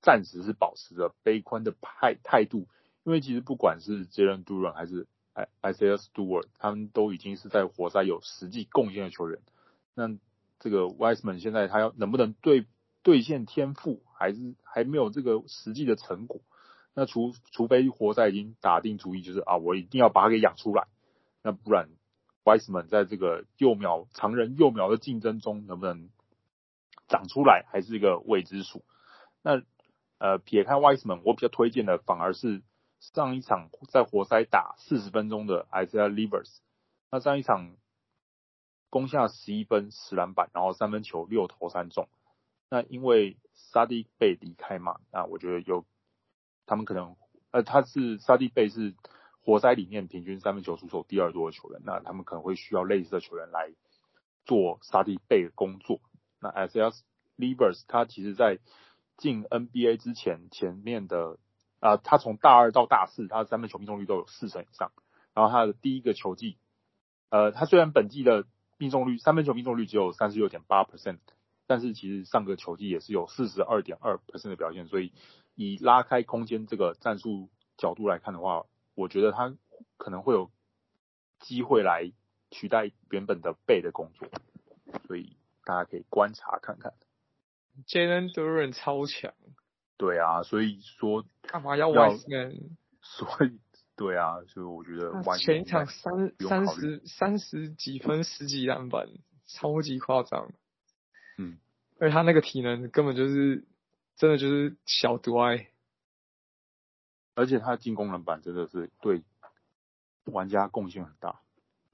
[0.01, 2.67] 暂时是保持着悲观的态态度，
[3.03, 5.07] 因为其实不管是 Jalen Duren 还是
[5.63, 9.39] Isaiah Stewart，他们都已经是在活塞有实际贡献的球员，
[9.95, 10.09] 那
[10.63, 12.65] 这个 Wiseman 现在他要能不能兑
[13.01, 16.39] 兑现天赋，还是还没有这个实际的成果，
[16.93, 20.87] 那除除非活塞已经打定主意，就是啊，我一定要把他给养出来。
[21.41, 21.89] 那不然
[22.45, 26.09] ，Wiseman 在这个幼苗常人幼苗的竞争中能不能
[27.09, 28.85] 长出来，还是一个未知数。
[29.41, 29.61] 那
[30.19, 32.61] 呃，撇开 Wiseman，我比较推荐的反而是
[33.01, 36.59] 上一场在活塞打四十分钟的 Isaiah Livers。
[37.11, 37.75] 那上一场
[38.93, 42.07] 攻下十一分十篮板，然后三分球六投三中。
[42.69, 43.37] 那因为
[43.73, 45.83] Saddiq Bey 离开嘛，那我觉得有
[46.67, 47.15] 他们可能
[47.49, 48.95] 呃，他是 Saddiq Bey 是。
[49.45, 53.73] 活塞里面平均三分球出手第二多的球员，那他们可能会需要类似的球员来
[54.45, 55.99] 做沙地贝的工作。
[56.39, 56.97] 那 Isaiah
[57.37, 58.59] Livers 他其实在
[59.17, 61.39] 进 NBA 之前，前面的
[61.81, 64.93] 啊、他从大二到大四，他的三分球命中率都有四成以上。
[65.33, 66.57] 然后他的第一个球季，
[67.29, 68.45] 呃，他虽然本季的
[68.77, 71.19] 命中率三分球命中率只有三十六点八 percent，
[71.67, 74.87] 但是其实上个球季也是有四十二点二 percent 的表现。
[74.87, 75.11] 所以
[75.55, 79.55] 以拉开空间这个战术角度来看的话，我觉得他
[79.97, 80.51] 可能会有
[81.39, 82.11] 机会来
[82.51, 84.27] 取代原本的贝的工作，
[85.07, 86.93] 所以大家可以观察看看。
[87.87, 89.33] Jalen Duran 超强，
[89.97, 92.71] 对啊，所以说干嘛要 Wiseman？
[93.01, 93.59] 所以
[93.95, 99.07] 对啊，所以我觉得前一场三三十三十几分十几篮板，
[99.45, 100.51] 超级夸张。
[101.37, 101.57] 嗯，
[101.99, 103.65] 而他那个体能根本就是
[104.15, 105.67] 真的就是小独爱。
[107.35, 109.23] 而且他的进攻篮板真的是对
[110.25, 111.41] 玩家贡献很大。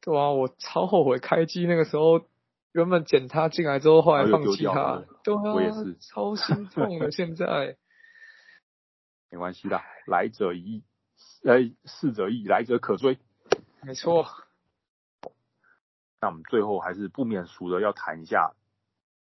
[0.01, 2.25] 对啊，我超后悔开机那个时候
[2.71, 5.03] 原本捡他进来之后，后来放弃他。
[5.23, 7.11] 对啊，我也是超心痛的。
[7.15, 7.77] 现在
[9.29, 10.83] 没关系啦，来者一易，
[11.43, 13.19] 呃，逝者易，来者可追。
[13.81, 14.25] 没错。
[16.21, 18.53] 那我们最后还是不免俗的要谈一下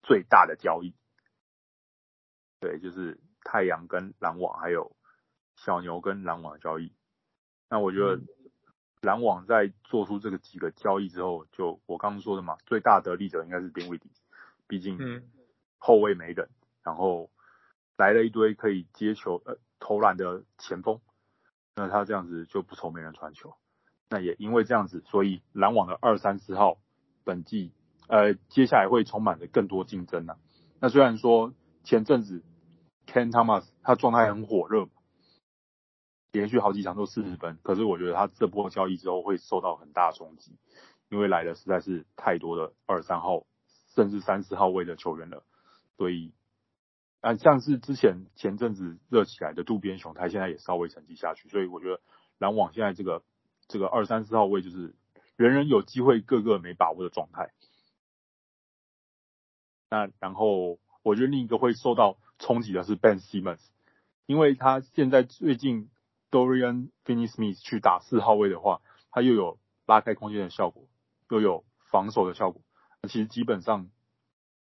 [0.03, 0.95] 最大的交易。
[2.61, 4.95] 对，就是太阳跟篮网还有。
[5.59, 6.93] 小牛跟篮网的交易，
[7.71, 8.21] 那我觉得
[9.01, 14.11] 篮网在做出这个几个交易之后，就我刚刚说的嘛，最大得利者应该是丁威迪，
[14.67, 14.99] 毕竟
[15.79, 16.51] 后卫没人，
[16.83, 17.31] 然后
[17.97, 21.01] 来了一堆可以接球呃投篮的前锋，
[21.77, 23.55] 那他这样子就不愁没人传球。
[24.11, 26.79] 那也因为这样子，所以篮网的二三四号
[27.23, 27.73] 本季
[28.09, 30.37] 呃接下来会充满着更多竞争啊。
[30.81, 31.53] 那虽然说
[31.85, 32.43] 前阵子
[33.07, 34.89] Cam Thomas 他状态很火热。
[36.33, 40.59] 连续好几场都四十分，可是我觉得他这波交易之后会受到很大冲击，
[41.09, 43.47] 因为来的实在是太多的二三号
[43.95, 45.45] 甚至三四号位的球员了，
[45.97, 46.35] 所以
[47.21, 52.01] 啊，像是之前前阵子热起来的渡边雄太，现在也稍微沉寂下去，所以我觉得
[52.39, 53.23] 篮网现在这个
[53.69, 54.95] 这个二三四号位就是
[55.37, 57.53] 人人有机会，个个没把握的状态。
[59.91, 63.65] 那然后我觉得另一个会受到冲击的是 Ben Simmons，
[64.27, 65.91] 因为他现在最近。
[66.29, 70.89] Dorian Finney-Smith 去打四号位的话，他又有拉开空间的效果，
[71.31, 72.61] 又有防守的效果。
[73.05, 73.89] 其实基本上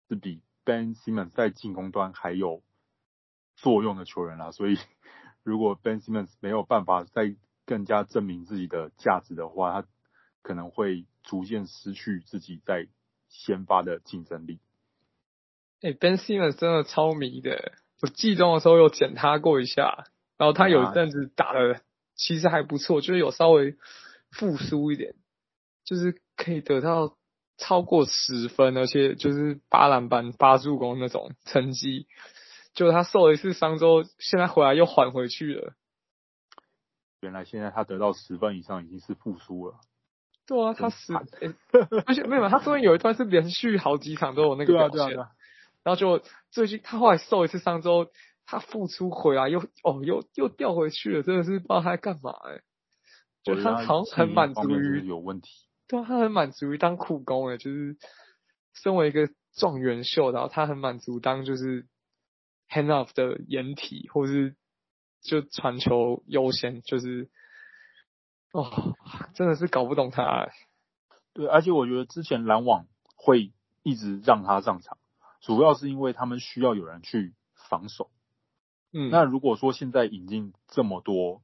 [0.09, 2.63] 是比 Ben Simmons 在进攻端还有
[3.55, 4.51] 作用的球员啦。
[4.51, 4.77] 所以
[5.43, 9.87] 如果 Ben Simmons 没有办法再更加证明自己的价值的话，他
[10.41, 12.87] 可能会逐渐失去自己在
[13.29, 14.59] 先发的竞争力。
[15.81, 20.05] 哎、欸，Ben Simmons 真的超迷的，我季中的时候有捡他过一下。
[20.35, 21.81] 然后他有一阵子打的
[22.15, 23.77] 其实还不错，就是有稍微
[24.31, 25.15] 复苏一点，
[25.85, 27.15] 就是可以得到
[27.63, 32.07] 超过十分，而且就是八篮板、八助攻那种成绩。
[32.73, 35.73] 就他受了一次伤之后，现在回来又缓回去了。
[37.21, 39.75] 原来现在他得到十分以上已经是复苏了。
[40.45, 41.55] 对啊，他十，欸、
[42.05, 44.91] 而且没有，他中间有一段是连续好几场都有那个表现。
[44.91, 45.29] 对啊对啊对啊，
[45.83, 46.21] 然后就
[46.51, 48.07] 最近他后来受一次伤之后，
[48.45, 52.61] 他复出回来又哦又又掉回去了，真的是不知道他在干嘛哎、欸。
[53.43, 55.49] 就他好像很满足于有问题。
[55.87, 57.97] 对啊，他很满足于当苦工哎，就是
[58.73, 61.87] 身为一个状元秀，然后他很满足当就是。
[62.69, 64.55] hand off 的掩体，或是
[65.21, 67.29] 就传球优先，就是
[68.51, 68.95] 哦，
[69.35, 70.51] 真的是搞不懂他、欸。
[71.33, 74.97] 对，而且我觉得之前篮网会一直让他上场，
[75.39, 77.35] 主要是因为他们需要有人去
[77.69, 78.09] 防守。
[78.91, 81.43] 嗯，那如果说现在引进这么多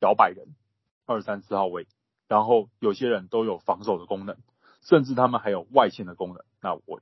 [0.00, 0.54] 摇摆人，
[1.04, 1.86] 二三四号位，
[2.28, 4.36] 然后有些人都有防守的功能，
[4.82, 7.00] 甚至他们还有外线的功能，那我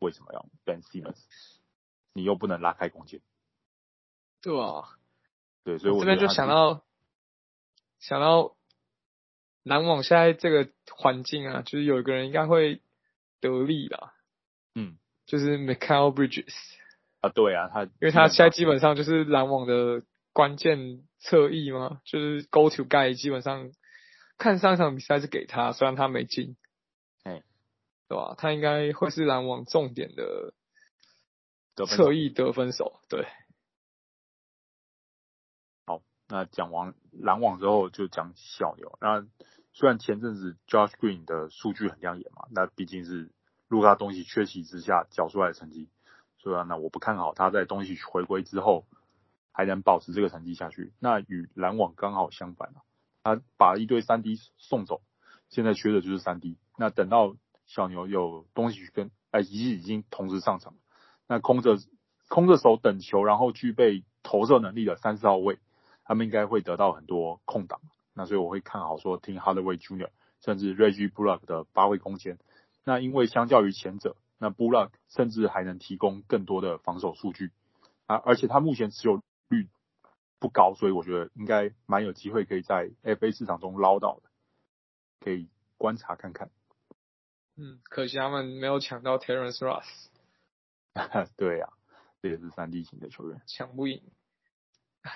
[0.00, 1.22] 为什么要 Ben Simmons？
[2.12, 3.20] 你又不能拉开空间，
[4.40, 4.84] 对啊，
[5.64, 6.84] 对，所以我这边就想到
[7.98, 8.54] 想到
[9.64, 12.80] 篮网现在这个环境啊，就是有一个人应该会
[13.40, 14.14] 得利啦，
[14.76, 16.54] 嗯，就是 Michael Bridges
[17.20, 23.72] 啊，对啊，他因为他现在基本上就是篮网的关键侧翼嘛，就是 Go to guy，基本上
[24.38, 26.56] 看上一场比赛是给他，虽然他没进，
[27.22, 27.42] 哎，
[28.08, 28.34] 对吧？
[28.36, 30.54] 他应该会是篮网重点的。
[31.88, 33.26] 侧翼得分手，对。
[35.86, 38.96] 好，那讲完篮网之后，就讲小牛。
[39.00, 39.26] 那
[39.72, 43.32] 虽然前阵子 Josh Green 的数据很亮眼嘛，那毕竟是
[43.66, 45.90] 卢卡东西缺席之下缴出来的成绩，
[46.38, 48.86] 所以那我不看好他在东西回归之后
[49.50, 50.92] 还能保持这个成绩下去。
[51.00, 52.86] 那与篮网刚好相反啊，
[53.24, 55.00] 他把一堆三 D 送走，
[55.48, 56.58] 现在缺的就是三 D。
[56.78, 57.34] 那等到
[57.66, 60.74] 小牛有东西去跟哎，已经已经同时上场。
[61.26, 61.78] 那空着
[62.28, 65.58] 空着手等球，然后具备投射能力的三四号位，
[66.04, 67.80] 他们应该会得到很多空档。
[68.12, 70.10] 那所以我会看好说听 Hardaway Jr.
[70.42, 72.38] 甚至 Reggie Bullock 的发挥空间。
[72.84, 77.50] 那因为相较于前者，那 Bullock 甚至还能提供更多的防守数据
[78.06, 79.68] 啊，而且他目前持有率
[80.44, 84.28] 不高，所以我觉得应该蛮有机会可以在 FA 市场中捞到的，
[85.20, 86.50] 可以观察看看。
[87.56, 89.86] 嗯，可惜他们没有抢到 Terrence Ross。
[91.38, 91.72] 对呀、啊，
[92.20, 94.02] 这也是三 D 型的球员，抢不赢。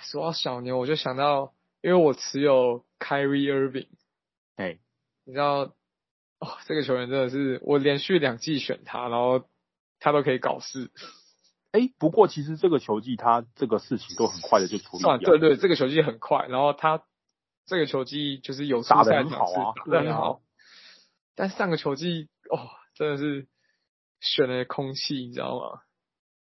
[0.00, 3.88] 说到小牛，我就想到，因为我持有 Kyrie Irving，
[4.56, 4.78] 哎，
[5.24, 5.74] 你知道，
[6.38, 9.46] 哦，这个球员真的是我连续两季选他，然后
[10.00, 10.90] 他都可以搞事。
[11.72, 15.16] 哎，不过其实这个球季他这个事情都很快的就处理掉。
[15.18, 17.02] 对对，这个球季很快，然后他
[17.66, 20.40] 这个球季就是有打的很好啊，打得很好。
[21.34, 23.48] 但上个球季哦，真的是。
[24.20, 25.82] 选了空气，你知道吗？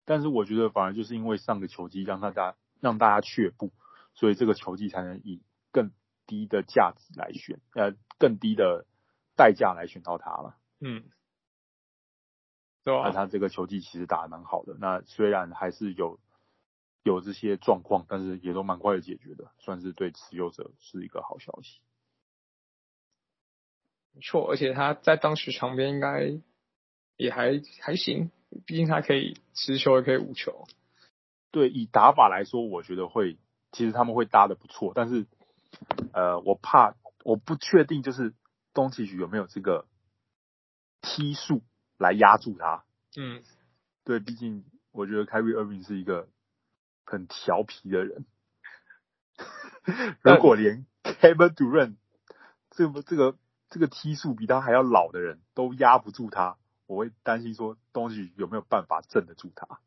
[0.04, 3.70] 但是我觉得反而就是因为上个球季让大家让大家却步，
[4.14, 5.92] 所以这个球季才能以更
[6.26, 8.84] 低的价值来选，呃，更低的
[9.36, 10.56] 代价来选到他了。
[10.80, 11.04] 嗯，
[12.84, 13.04] 对啊。
[13.06, 16.18] 那他这个球技其实打得蛮好的，那虽然还是有
[17.02, 21.80] 有这些状况，但是也都蛮快的解决的，算是对持有者是一个好消息。
[24.14, 26.40] 没错，而且他在当时场边应该。
[27.18, 28.32] 也还还行，
[28.66, 30.66] 毕竟他可以持球，也可以无球。
[31.52, 33.36] 对，以打法来说，我觉得会，
[33.70, 34.92] 其实他们会搭的不错。
[34.92, 35.26] 但是，
[36.14, 38.34] 呃，我怕，我不确定，就是
[38.72, 39.86] 东契奇有没有这个
[41.00, 41.62] 踢术
[42.02, 42.84] 来压住他。
[43.16, 43.42] 嗯，
[44.04, 46.28] 对，毕竟我觉得 Kyrie Irving 是一个
[47.04, 48.26] 很调皮的人。
[50.22, 51.94] 如果连 Kevin Durant
[52.70, 53.36] 这个这个
[53.70, 56.58] 这个踢数比他还要老的人都压不住他。
[56.86, 59.80] 我会担心说，东西有没有办法镇得住他？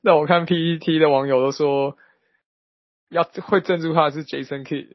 [0.00, 1.98] 那我看 PET 的网友都说，
[3.08, 4.94] 要会镇住他是 Jason Kidd。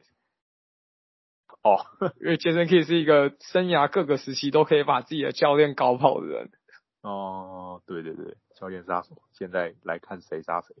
[1.64, 1.84] 哦，
[2.20, 6.52] 因为 Jason Kidd 是一个生涯各个时期都可以把自己的教练搞跑的人。
[7.00, 9.20] 哦，对对对，教练杀手。
[9.32, 10.76] 现在来看谁杀谁，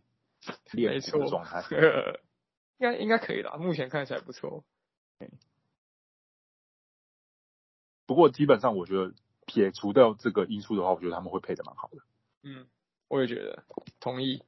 [0.72, 1.62] 没错，状态
[2.78, 4.64] 应该应该可以了，目前看起来不错。
[8.06, 9.12] 不过基本上我觉得。
[9.46, 11.98] 撇除掉这个因素的话，我觉得他们会配的蛮好的。
[12.44, 12.66] 嗯，
[13.08, 13.62] 我也觉得，
[14.00, 14.42] 同意。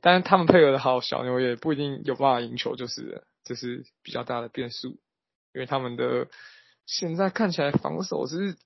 [0.00, 4.98] 但是他们配合的好，小牛也不一定有办法赢球，就是这是比较大的变数。
[5.54, 6.28] 因为他们的
[6.84, 8.58] 现在看起来防守是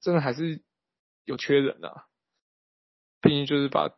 [0.00, 0.62] 真的还是
[1.24, 2.06] 有缺人啊。
[3.22, 3.90] 毕竟就是把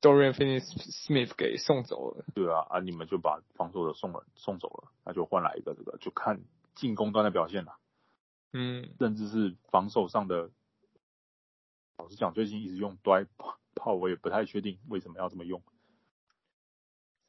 [0.00, 2.24] Dorian Finney-Smith 给送走了。
[2.34, 6.40] 对啊，啊，你们就把防守的送了送走了，那就换来一个这个，就看
[6.74, 7.76] 进攻端的表现了。
[8.52, 10.50] 嗯，甚至是防守上的，
[11.98, 13.26] 老实讲，最近一直用 Dwight
[13.74, 15.62] Powell，我也不太确定为什么要这么用。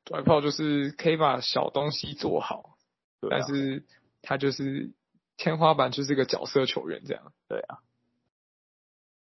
[0.05, 2.77] Dwight Powell 就是可以把小东西做好，
[3.27, 3.83] 但是
[4.25, 4.93] 他就是
[5.37, 7.31] 天花板就是个角色球员这样。
[7.47, 7.79] 对啊，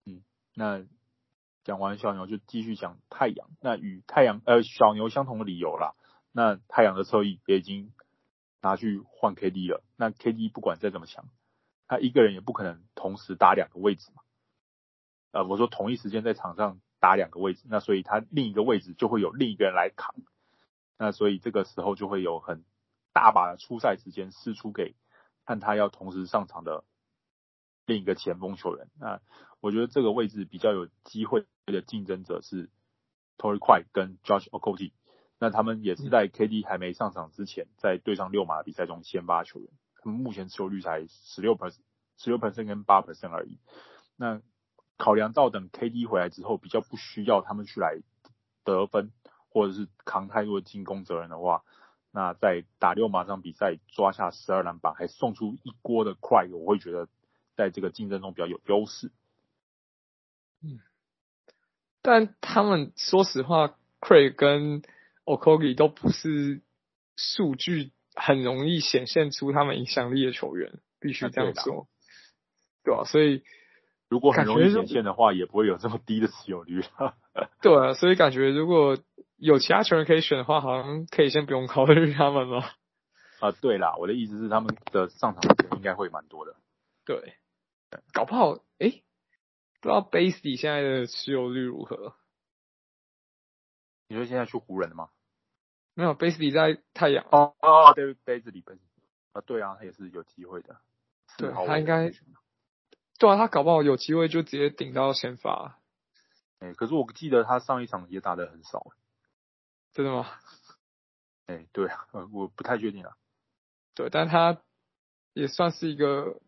[0.05, 0.23] 嗯，
[0.55, 0.85] 那
[1.65, 5.95] 讲完小牛就继续讲太阳，那与太阳呃小牛相同的理由啦，
[6.33, 7.93] 那太阳的侧翼也已经
[8.61, 11.27] 拿去换 KD 了，那 KD 不管再怎么强。
[11.87, 14.23] 他一个人也不可能同时打两个位置嘛，
[15.33, 20.15] 呃，我说同一时间在场上打两个位置，那所以他另一个位置就会有另一个人来扛，
[20.99, 22.65] 那所以这个时候就会有很
[23.13, 24.95] 大把的出赛时间释出给
[25.45, 26.85] 看他要同时上场的
[27.87, 28.89] 另一个前锋球员。
[28.99, 29.21] 那
[29.61, 32.71] 我觉得这个位置比较有机会的竞争者是
[33.37, 34.93] Torrey Craig 跟 Josh Okogie，
[35.39, 39.71] 那他们也是在 KD 还没上场之前，在对上六马的比赛中先发球员。
[40.03, 41.81] 他们目前持有率才十六 percent，
[42.17, 43.59] 十六 percent 跟八 percent 而已。
[44.17, 44.41] 那
[44.97, 48.01] 考量到等 KD 回来之后，比较不需要他们去来
[48.65, 49.13] 得分，
[49.51, 51.65] 或者是扛太多的进攻责任的话，
[52.13, 57.09] 那在打六马上比赛抓下十二篮板，还送出一锅的 Craig，我会觉得
[57.57, 59.13] 在这个竞争中比较有优势。
[60.63, 60.81] 嗯，
[62.03, 64.83] 但他们说实话，Craig 跟
[65.25, 66.63] Okogie 都不是
[67.17, 67.93] 数据。
[68.13, 71.87] 很容易显现出他们影响力的球员，必须这样说，
[72.83, 73.05] 对吧、啊？
[73.05, 73.45] 所以
[74.09, 76.83] 如果很容易显现的话，也不会有这么低的持有率。
[77.63, 78.99] 对啊，所以感觉如果
[79.41, 82.61] 有其他球员可以选的话，好像可以先不用考虑他们了。
[83.41, 86.55] 啊，对啦，我的意思是他们的上场时间应该会蛮多的。
[87.07, 87.39] 对，
[88.13, 89.03] 搞不好，哎，
[89.81, 92.15] 不知道 Bazley 现在的持有率如何？
[94.09, 95.09] 你说现在去湖人了吗？
[95.95, 97.25] 没有，Bazley 在太阳。
[97.31, 98.63] 哦哦，对，Bazley，
[99.33, 100.77] 啊，对啊，他也是有机会的。
[101.39, 102.11] 对，他应该，
[103.19, 105.79] 对啊，他搞不好有机会就直接顶到先发。
[106.59, 108.93] 哎、欸，可是我记得他上一场也打的很少。
[109.93, 110.27] 真的吗？
[111.47, 113.17] 哎、欸，对啊，我不太确定啊。
[113.95, 114.63] 对，但他
[115.33, 116.41] 也算是一个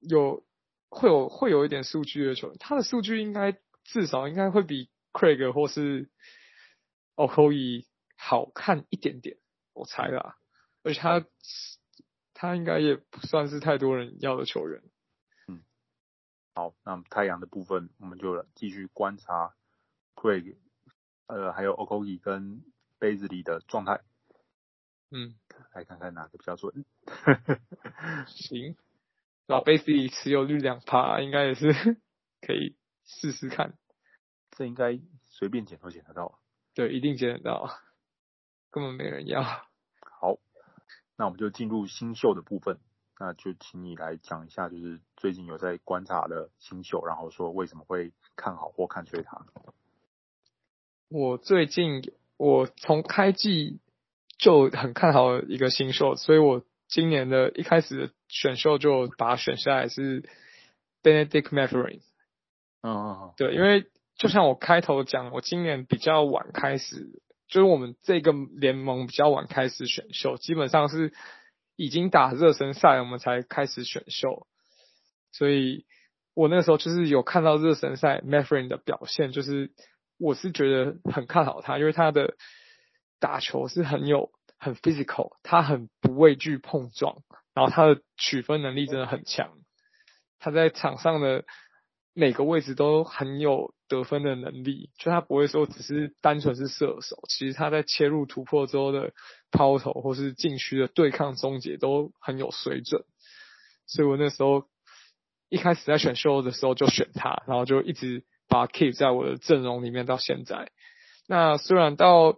[0.00, 0.44] 有
[0.88, 3.52] 会有会有一点数据的球员，他的数据应该
[3.84, 6.10] 至少应该会比 Craig 或是
[7.14, 9.38] Okogie 好看一点点，
[9.72, 10.36] 我猜啦，
[10.82, 11.24] 而且他
[12.34, 14.82] 他应该也不算是太多人要的球员。
[15.46, 15.62] 嗯，
[16.54, 19.54] 好，那么太阳的部分我们就继续观察
[20.16, 20.56] Craig，
[21.26, 22.62] 呃，还有 Okogie 跟
[22.98, 24.00] Bazley 的状态。
[25.10, 25.36] 嗯，
[25.72, 26.84] 来看看哪个比较准。
[28.26, 28.76] 行，
[29.46, 31.72] 那 Bazley 持有率两趴，应该也是
[32.40, 33.74] 可以试试看。
[34.50, 36.40] 这应该随便捡都捡得到。
[36.74, 37.70] 对，一定捡得到。
[38.70, 39.42] 根本没人要。
[40.20, 40.38] 好，
[41.16, 42.78] 那我们就进入新秀的部分。
[43.18, 49.46] 那就请你来讲一下，就是最近有在观察的新秀，然后说为什么会看好或看衰他。
[51.08, 52.02] 我最近
[52.36, 53.80] 我从开季
[54.38, 60.22] 就很看好一个新秀，所以我今年的一开始的选秀就把他选下来是
[61.02, 62.00] Bennedict Mathurin。
[62.82, 63.86] 嗯嗯嗯，对，因为
[64.16, 67.20] 就像我开头讲，我今年比较晚开始。
[67.48, 71.12] 就是我们这个联盟比较晚开始选秀，基本上是
[71.76, 74.48] 已经打热身赛，我们才开始选秀。
[75.30, 75.86] 所以
[76.34, 79.70] 我那个时候就是有看到热身赛 Mathurin 的表现，就是
[80.18, 82.36] 我是觉得很看好他，因为他的
[83.18, 87.22] 打球是很有很 physical，他很不畏惧碰撞，
[87.54, 89.52] 然后他的取分能力真的很强，
[90.38, 91.44] 他在场上的
[92.14, 93.74] 每个位置都很有。
[93.88, 99.12] 得分的能力，就他不会说只是单纯是射手，其实他在切入突破之后的
[99.52, 103.04] 抛投或是禁区的对抗终结都很有水准，
[103.86, 104.66] 所以我那时候
[105.48, 110.70] 一开始在选秀的时候就选他，然后就一直把 keep 在我的阵容里面到现在。
[111.28, 112.36] 那虽然到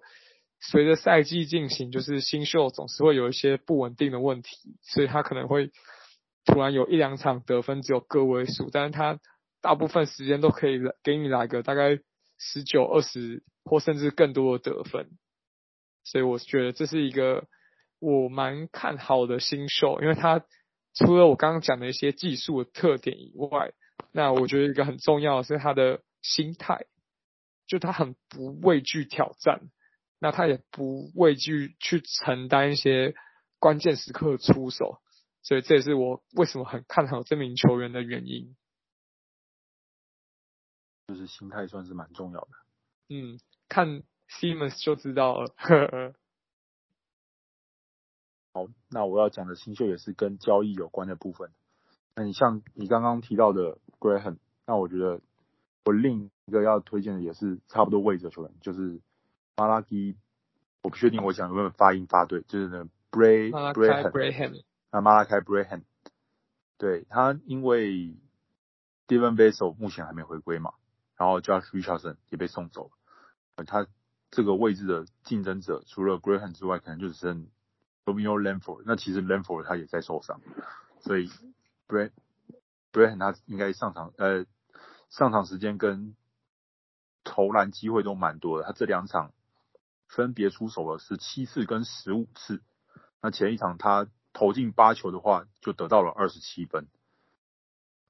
[0.60, 5.70] 随着赛季进行，就是新秀总是会有一些不稳定的问题，所以他可能会
[6.44, 9.18] 突然有一两场得分只有个位数，但是他。
[9.60, 11.98] 大部分时间都可以给你来个大概
[12.38, 15.10] 十九、二十或甚至更多的得分，
[16.04, 17.48] 所以我觉得这是一个
[17.98, 20.44] 我蛮看好的新秀，因为他
[20.94, 23.72] 除了我刚刚讲的一些技术的特点以外，
[24.12, 26.86] 那我觉得一个很重要的是他的心态，
[27.66, 29.70] 就他很不畏惧挑战，
[30.18, 33.14] 那他也不畏惧去承担一些
[33.58, 35.00] 关键时刻出手，
[35.42, 38.56] 所以这也是我为什么很看好这名球员的原因。
[41.06, 42.48] 就是心态算是蛮重要的。
[43.08, 45.54] 嗯，看 Simmons 就知道了。
[45.56, 46.14] 呵 呵
[48.52, 51.50] 好，那我要讲的新秀也是跟交易有关的部分。
[52.18, 55.20] 那你像你刚刚提到的 Graham，那我觉得
[55.84, 59.00] 我另一个要推荐的也是差不多位置的球员，就是
[59.54, 60.16] Malaki，
[60.82, 65.82] 我不确定我想有没有发音发对，就是那 Bray Graham，啊 Malachi Branham，
[66.76, 68.16] 对，他因为
[69.06, 70.72] Devin Vassell 目前还没回归嘛，
[71.16, 72.90] 然后 Josh Richardson 也被送走
[73.54, 73.86] 了，他
[74.32, 77.46] 这个位置的竞争者除了 Graham 之外，可能就只剩
[78.04, 80.40] Romeo Langford，那其实 Langford 他也在受伤，
[80.98, 81.30] 所以。
[81.88, 82.10] Bray
[82.92, 84.44] Branham 他应该上场，呃，
[85.08, 86.14] 上场时间跟
[87.24, 88.64] 投篮机会都蛮多的。
[88.64, 89.32] 他这两场
[90.06, 92.62] 分别出手了是七次跟十五次。
[93.20, 96.86] 那前一场他投进八球的话，就得到了二十七分。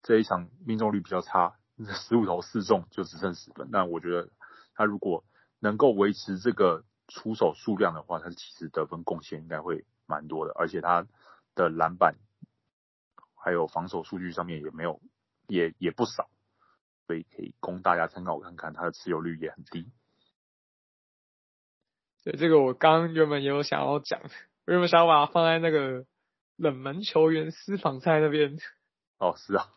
[0.03, 3.71] 这一场命中率比较差， 十五投四中就只剩十分。
[3.73, 4.29] 但我觉得
[4.75, 5.25] 他如果
[5.61, 11.07] 能够维持这个出手数量的话，他其实得分贡献应该会蛮多的，而且他
[11.55, 12.17] 的篮板。
[13.43, 15.01] 还有防守数据上面也没有，
[15.47, 16.29] 也也不少，
[17.07, 19.91] 所以可以供大家参考看看，它的持有率也很低。
[22.25, 24.21] 对，这个我刚原本也有想要讲，
[24.67, 26.05] 原本想要把它放在那个
[26.57, 28.59] 冷门球员私房菜那边。
[29.19, 29.69] 哦，是啊，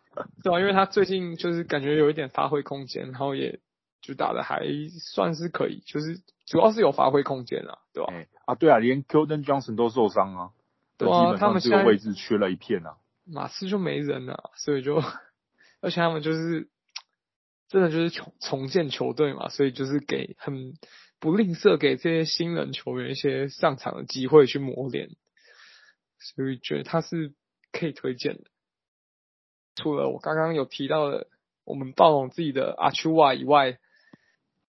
[0.43, 3.59] 对啊，因为他最近就是感觉有一点发挥空间，然后也
[4.01, 4.65] 就打的还
[4.99, 8.11] 算是可以，就是主要是有发挥空间啊，对吧？
[8.11, 10.51] 欸、啊，对啊，连 Keldon Johnson 都受伤啊，
[10.97, 12.97] 对啊，他们这个位置缺了一片啊。
[13.25, 15.01] 马刺就没人了，所以就，
[15.81, 16.69] 而且他们就是
[17.67, 20.73] 真的就是重重建球队嘛，所以就是给很
[21.19, 25.09] 不吝啬给这些新人球员一些上场的机会去磨练，
[26.19, 27.33] 所以觉得他是
[27.71, 28.43] 可以推荐的。
[29.75, 31.27] 除了我刚刚有提到的
[31.63, 33.79] 我们暴龙自己的阿丘瓦以外，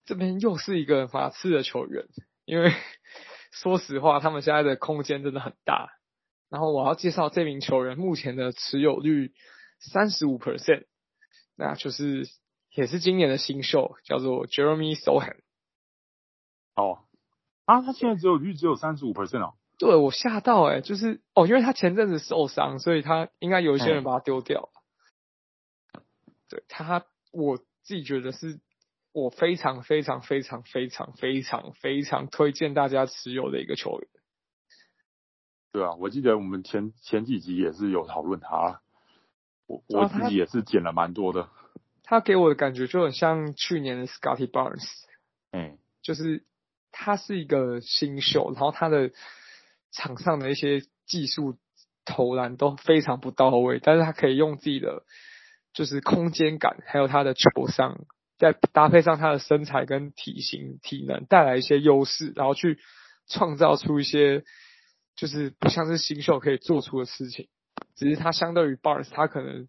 [0.04, 2.06] 这边又是一个马刺的球员，
[2.44, 2.72] 因为
[3.50, 5.90] 说实话，他们现在的空间真的很大。
[6.52, 9.32] 然后我要介绍这名球员目前的持有率
[9.80, 10.84] 三十五 percent，
[11.56, 12.28] 那就是
[12.74, 15.38] 也是今年的新秀，叫做 Jeremy Sochan。
[16.76, 17.04] 哦，
[17.64, 19.54] 啊，他现在只有率只有三十五 percent 哦。
[19.78, 24.68] 对，我吓到哎、欸，就是哦，因为他前阵子受伤，所以他应该有一些人把他丢掉了。
[25.94, 26.02] 嗯、
[26.50, 28.60] 对他，我自己觉得是
[29.12, 34.08] 我非常非常非常非常非常非常推荐大家持有的一个球员。
[35.72, 38.82] 对啊，我记得我们前前几集也是有讨论他，
[39.66, 41.48] 我我自己也是剪了蛮多的。
[42.02, 44.84] 他给我的感觉就很像去年的 Scottie Barnes，
[45.50, 46.44] 嗯，就是
[46.90, 49.12] 他是一个新秀，然后他的
[49.92, 51.56] 场上的一些技术
[52.04, 55.04] 投篮都非常不到位，但是他可以用自己的
[55.72, 58.04] 就是空间感，还有他的球商，
[58.36, 62.78] 再搭配上他的身材跟体型体能带来一些优势，然后去
[63.26, 64.44] 创造出一些。
[65.22, 67.48] 就是不像是新秀可以做出的事情，
[67.94, 69.68] 只是他相对于 Barnes，他可能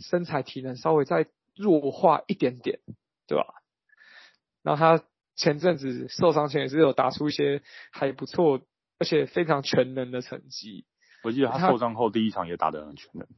[0.00, 2.80] 身材体能稍微再弱化一点点，
[3.28, 3.44] 对吧？
[4.64, 5.04] 然后他
[5.36, 7.62] 前阵子受伤前也是有打出一些
[7.92, 8.60] 还不错，
[8.98, 10.84] 而且非常全能的成绩。
[11.22, 13.28] 我记得他受伤后第一场也打得很全能。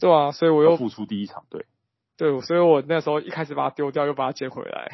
[0.00, 1.64] 对啊，所以我又复出第一场，对，
[2.16, 4.90] 对，所以我那时候一开始把他丢掉，又把他捡回来。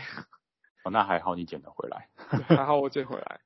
[0.84, 2.11] 哦，那还好你捡得回来，
[2.55, 3.41] 还好我捡回来。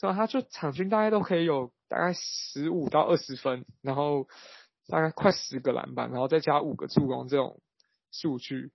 [0.00, 4.26] 对啊，他就场均大概都可以有大概十五到二十分，然后
[4.88, 7.60] 大概快十个篮板，然后再加五个助攻这种
[8.10, 8.72] 数据。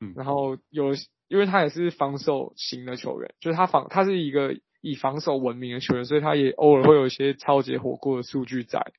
[0.00, 0.94] 嗯，然后有，
[1.28, 8.92] 因为他也是防守型的球员，就是他防，他是一个以防守闻名的球员，所以他也偶尔会有一些超级火锅的数据在。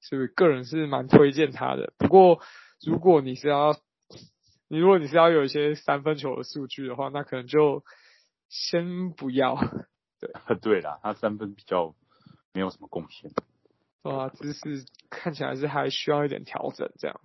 [0.00, 1.94] 所以个人是蛮推荐他的。
[1.96, 2.40] 不过
[2.84, 3.74] 如果你是要，
[4.68, 7.82] 你如果你是要有一些三分球的数据的话，那可能就
[8.50, 9.56] 先不要。
[10.24, 11.94] 对， 对啦，他三分比较
[12.52, 13.30] 没有什么贡献。
[14.02, 17.20] 哇，姿势看起来是还需要一点调整，这样。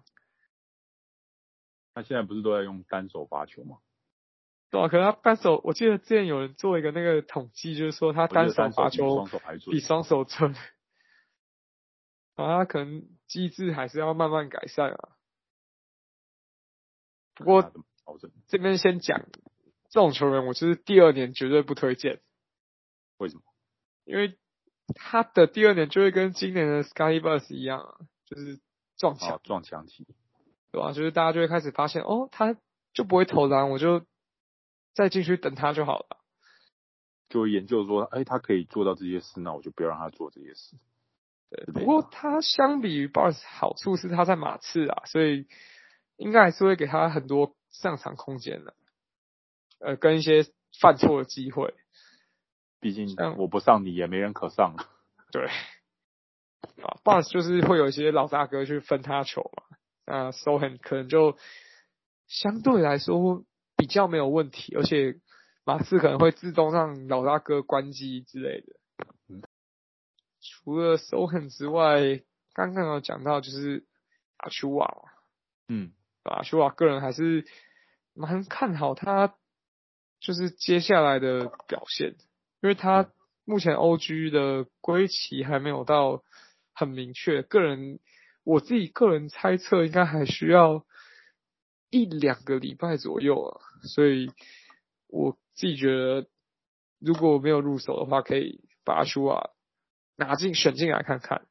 [1.94, 3.80] 他现在不是都在用单手发球吗？
[4.70, 9.28] 对啊，可能他单手，我记得之前有人做一个那个统计，就是说他单手发球
[9.72, 10.54] 比双手准。
[12.36, 15.10] 啊，他可能机制还是要慢慢改善啊。
[17.36, 17.74] 不过
[18.48, 19.26] 这边先讲，
[19.90, 22.22] 这种球员我就是第二年绝对不推荐。
[23.20, 23.44] 为什么？
[24.06, 24.38] 因为
[24.96, 28.60] 他的第二年就会跟今年的 Scottie Barnes 一样，就是
[28.98, 30.08] 撞墙，哦，撞墙期，
[30.72, 30.92] 对吧？
[30.94, 32.56] 就是大家就会开始发现，哦，他
[32.94, 34.04] 就不会投篮，我就
[34.96, 36.18] 再进去等他就好了。
[37.30, 40.76] 就会研究说，哎，他可以做到这些事，那我就不要让他做这些事。
[41.52, 45.46] 对，不过他相比于 Barnes 好处是他在马刺啊，所以
[46.18, 48.74] 应该还是会给他很多上场空间的。
[49.80, 50.46] 呃，跟一些
[50.80, 51.76] 犯错的机会。
[52.80, 54.88] 毕竟我不上你也没人可上了。
[55.32, 55.46] 对，
[56.82, 61.38] 啊，Barnes 就是会有一些老大哥去分他球嘛，那 Sochan 可能就
[62.28, 63.44] 相对来说
[63.76, 65.20] 比较没有问题，而且
[65.66, 68.76] 马刺可能会自动让老大哥关机之类的。
[69.28, 69.42] 嗯，
[70.42, 72.24] 除了 Sochan 之外，
[72.54, 73.86] 刚刚有讲到就是
[74.38, 74.90] 阿丘瓦，
[75.68, 75.92] 嗯，
[76.24, 77.46] 阿丘瓦个人还是
[78.14, 79.36] 蛮看好他，
[80.20, 82.16] 就是接下来的表现。
[82.62, 83.10] 因为他
[83.46, 86.24] 目前 OG 的归期还没有到
[86.74, 88.00] 很明确，个人
[88.44, 90.86] 我自己个人猜测应该还需要
[91.90, 94.32] 一两个礼拜左右啊，所以
[95.08, 96.28] 我自己觉得
[97.00, 99.52] 如果没有入手的话，可以把阿丘瓦
[100.16, 101.48] 拿进选进来看看。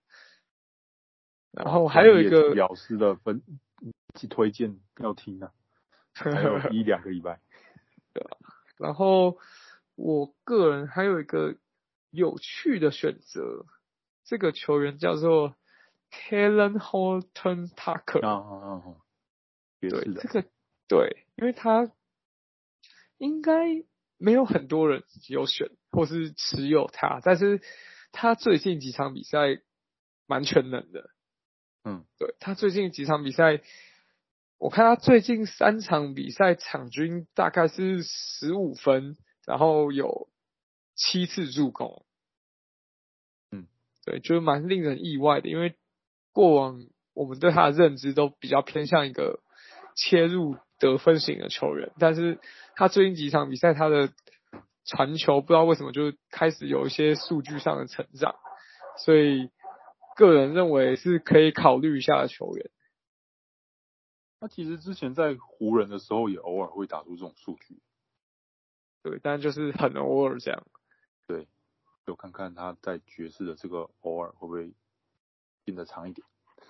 [1.52, 3.42] 然后还有一个表示的分
[4.28, 5.52] 推荐要听啊，
[6.12, 7.40] 还有一两个礼拜，
[8.12, 8.36] 对吧？
[8.76, 9.38] 然后。
[9.99, 11.57] 我个人还有一个
[12.11, 13.66] 有趣的选择，
[14.24, 15.57] 这个球员叫做
[16.12, 18.96] Talen Horton Tucker。
[19.80, 20.49] 对，这个
[20.86, 21.90] 对，因为他
[23.16, 23.84] 应该
[24.18, 27.61] 没有很多人有选或是持有他，但是
[28.12, 29.61] 他最近几场比赛
[30.28, 31.11] 蛮全能的。
[31.82, 33.61] 嗯，对，他最近几场比赛，
[34.59, 39.16] 我看他最近三场比赛场均大概是十五分。
[39.49, 40.28] 然后有
[40.94, 42.05] 七次助攻，
[43.51, 43.66] 嗯，
[44.05, 45.74] 对，就是蛮令人意外的，因为
[46.32, 46.84] 过往
[47.14, 49.40] 我们对他的认知都比较偏向一个
[49.96, 52.40] 切入得分型的球员，但是
[52.76, 54.12] 他最近几场比赛他的
[54.84, 58.36] 传球不知道为什么就开始有一些数据上的成长，
[58.99, 59.51] 所以
[60.14, 62.70] 个人认为是可以考虑一下的球员。
[64.40, 67.80] 他其实之前在湖人的时候也偶尔会打出这种数据。
[69.03, 70.66] 对，但就是很偶尔这样。
[71.26, 71.46] 对，
[72.07, 74.72] 就看看他在爵士的这个偶尔会不会
[75.64, 76.26] 变得长一点。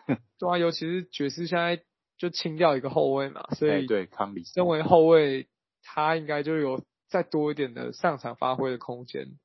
[0.39, 1.83] 对啊，尤其是爵士现在
[2.16, 5.49] 就清掉一个后卫嘛，所以对康里身为后卫，
[5.83, 9.39] 他应该就有再多一点的上场发挥的空间。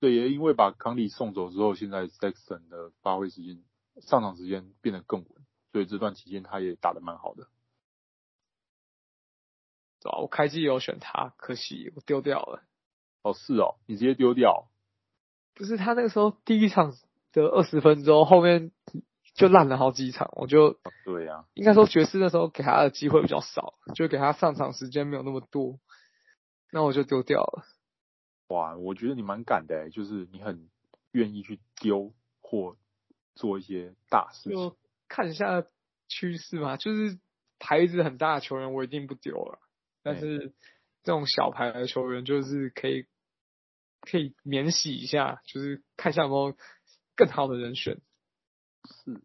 [0.00, 3.62] 对，也因为把康利送走之后，现在 Sexton 的发挥时间、
[4.00, 5.28] 上场时间变得更稳，
[5.70, 7.46] 所以这段期间他也打得蛮好的。
[10.02, 10.18] 对吧？
[10.18, 12.62] 我开机有选他，可惜我丢掉了。
[13.22, 14.68] 哦，是哦，你直接丢掉？
[15.54, 16.92] 不是他那个时候第一场
[17.32, 18.72] 的二十分钟，后面
[19.34, 25.78] 就烂了好几场，我就、哦、对呀、啊，应该说爵士那时候给他的机会比较少，就给他上场时间没有那么多，
[26.72, 27.64] 那我就丢掉了。
[28.48, 30.68] 哇，我觉得你蛮敢的，就是你很
[31.12, 32.76] 愿意去丢或
[33.34, 34.76] 做一些大事情，就
[35.08, 35.64] 看一下
[36.08, 37.18] 趋势嘛，就是
[37.58, 39.58] 牌子很大的球员，我一定不丢了。
[40.04, 40.52] 但是
[41.04, 43.06] 这种小牌的球员，就是可以
[44.00, 46.56] 可以免洗一下，就是看一下有没有
[47.14, 48.00] 更好的人选。
[48.84, 49.20] 是，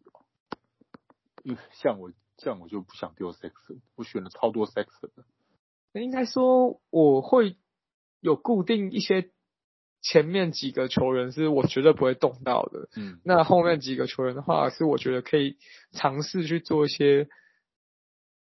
[1.44, 5.26] 因为像我像我就不想丢 Sexton，我选了超多 Sexton 的。
[6.00, 7.58] 应该说我会
[8.20, 9.32] 有固定一些
[10.02, 12.90] 前面几个球员是我绝对不会动到的。
[12.96, 15.58] 嗯，那后面几个球员的话，是我觉得可以
[15.92, 17.30] 尝试去做一些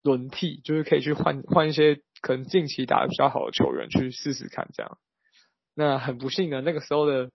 [0.03, 2.03] 轮替，就是可以去换换一些。
[2.21, 4.99] 可能近期打得比较好的球员去试试看，这样。
[5.75, 7.31] 那很不幸的，那个时候的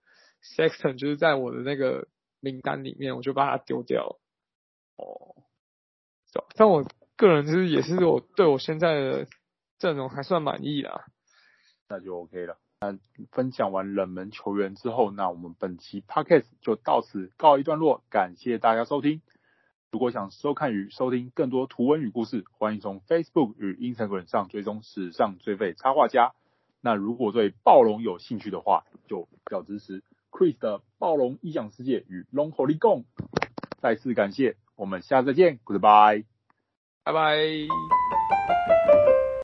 [0.56, 2.08] Sexton 就是在我的那个
[2.40, 4.18] 名单里面，我就把他丢掉。
[4.96, 5.34] 哦，
[6.54, 9.26] 但我个人就是也是我对我现在的
[9.78, 11.06] 阵容还算满意啦。
[11.88, 12.58] 那就 OK 了。
[12.80, 12.98] 那
[13.32, 19.22] 分享完冷门球员之后，那我们本期 Podcast 就到此告一段落，感谢大家收听。
[19.96, 26.34] 如果想收看与收听更多图文与故事，欢迎从 Facebook 与 Instagram 上追踪史上最废插画家。
[26.82, 33.04] 那如果对暴龙有兴趣的话，就要支持 Chris 的暴龙异想世界与 Long Holy Gong。
[33.80, 36.26] 再次感谢，我们下次再见，Goodbye，
[37.02, 38.75] 拜拜。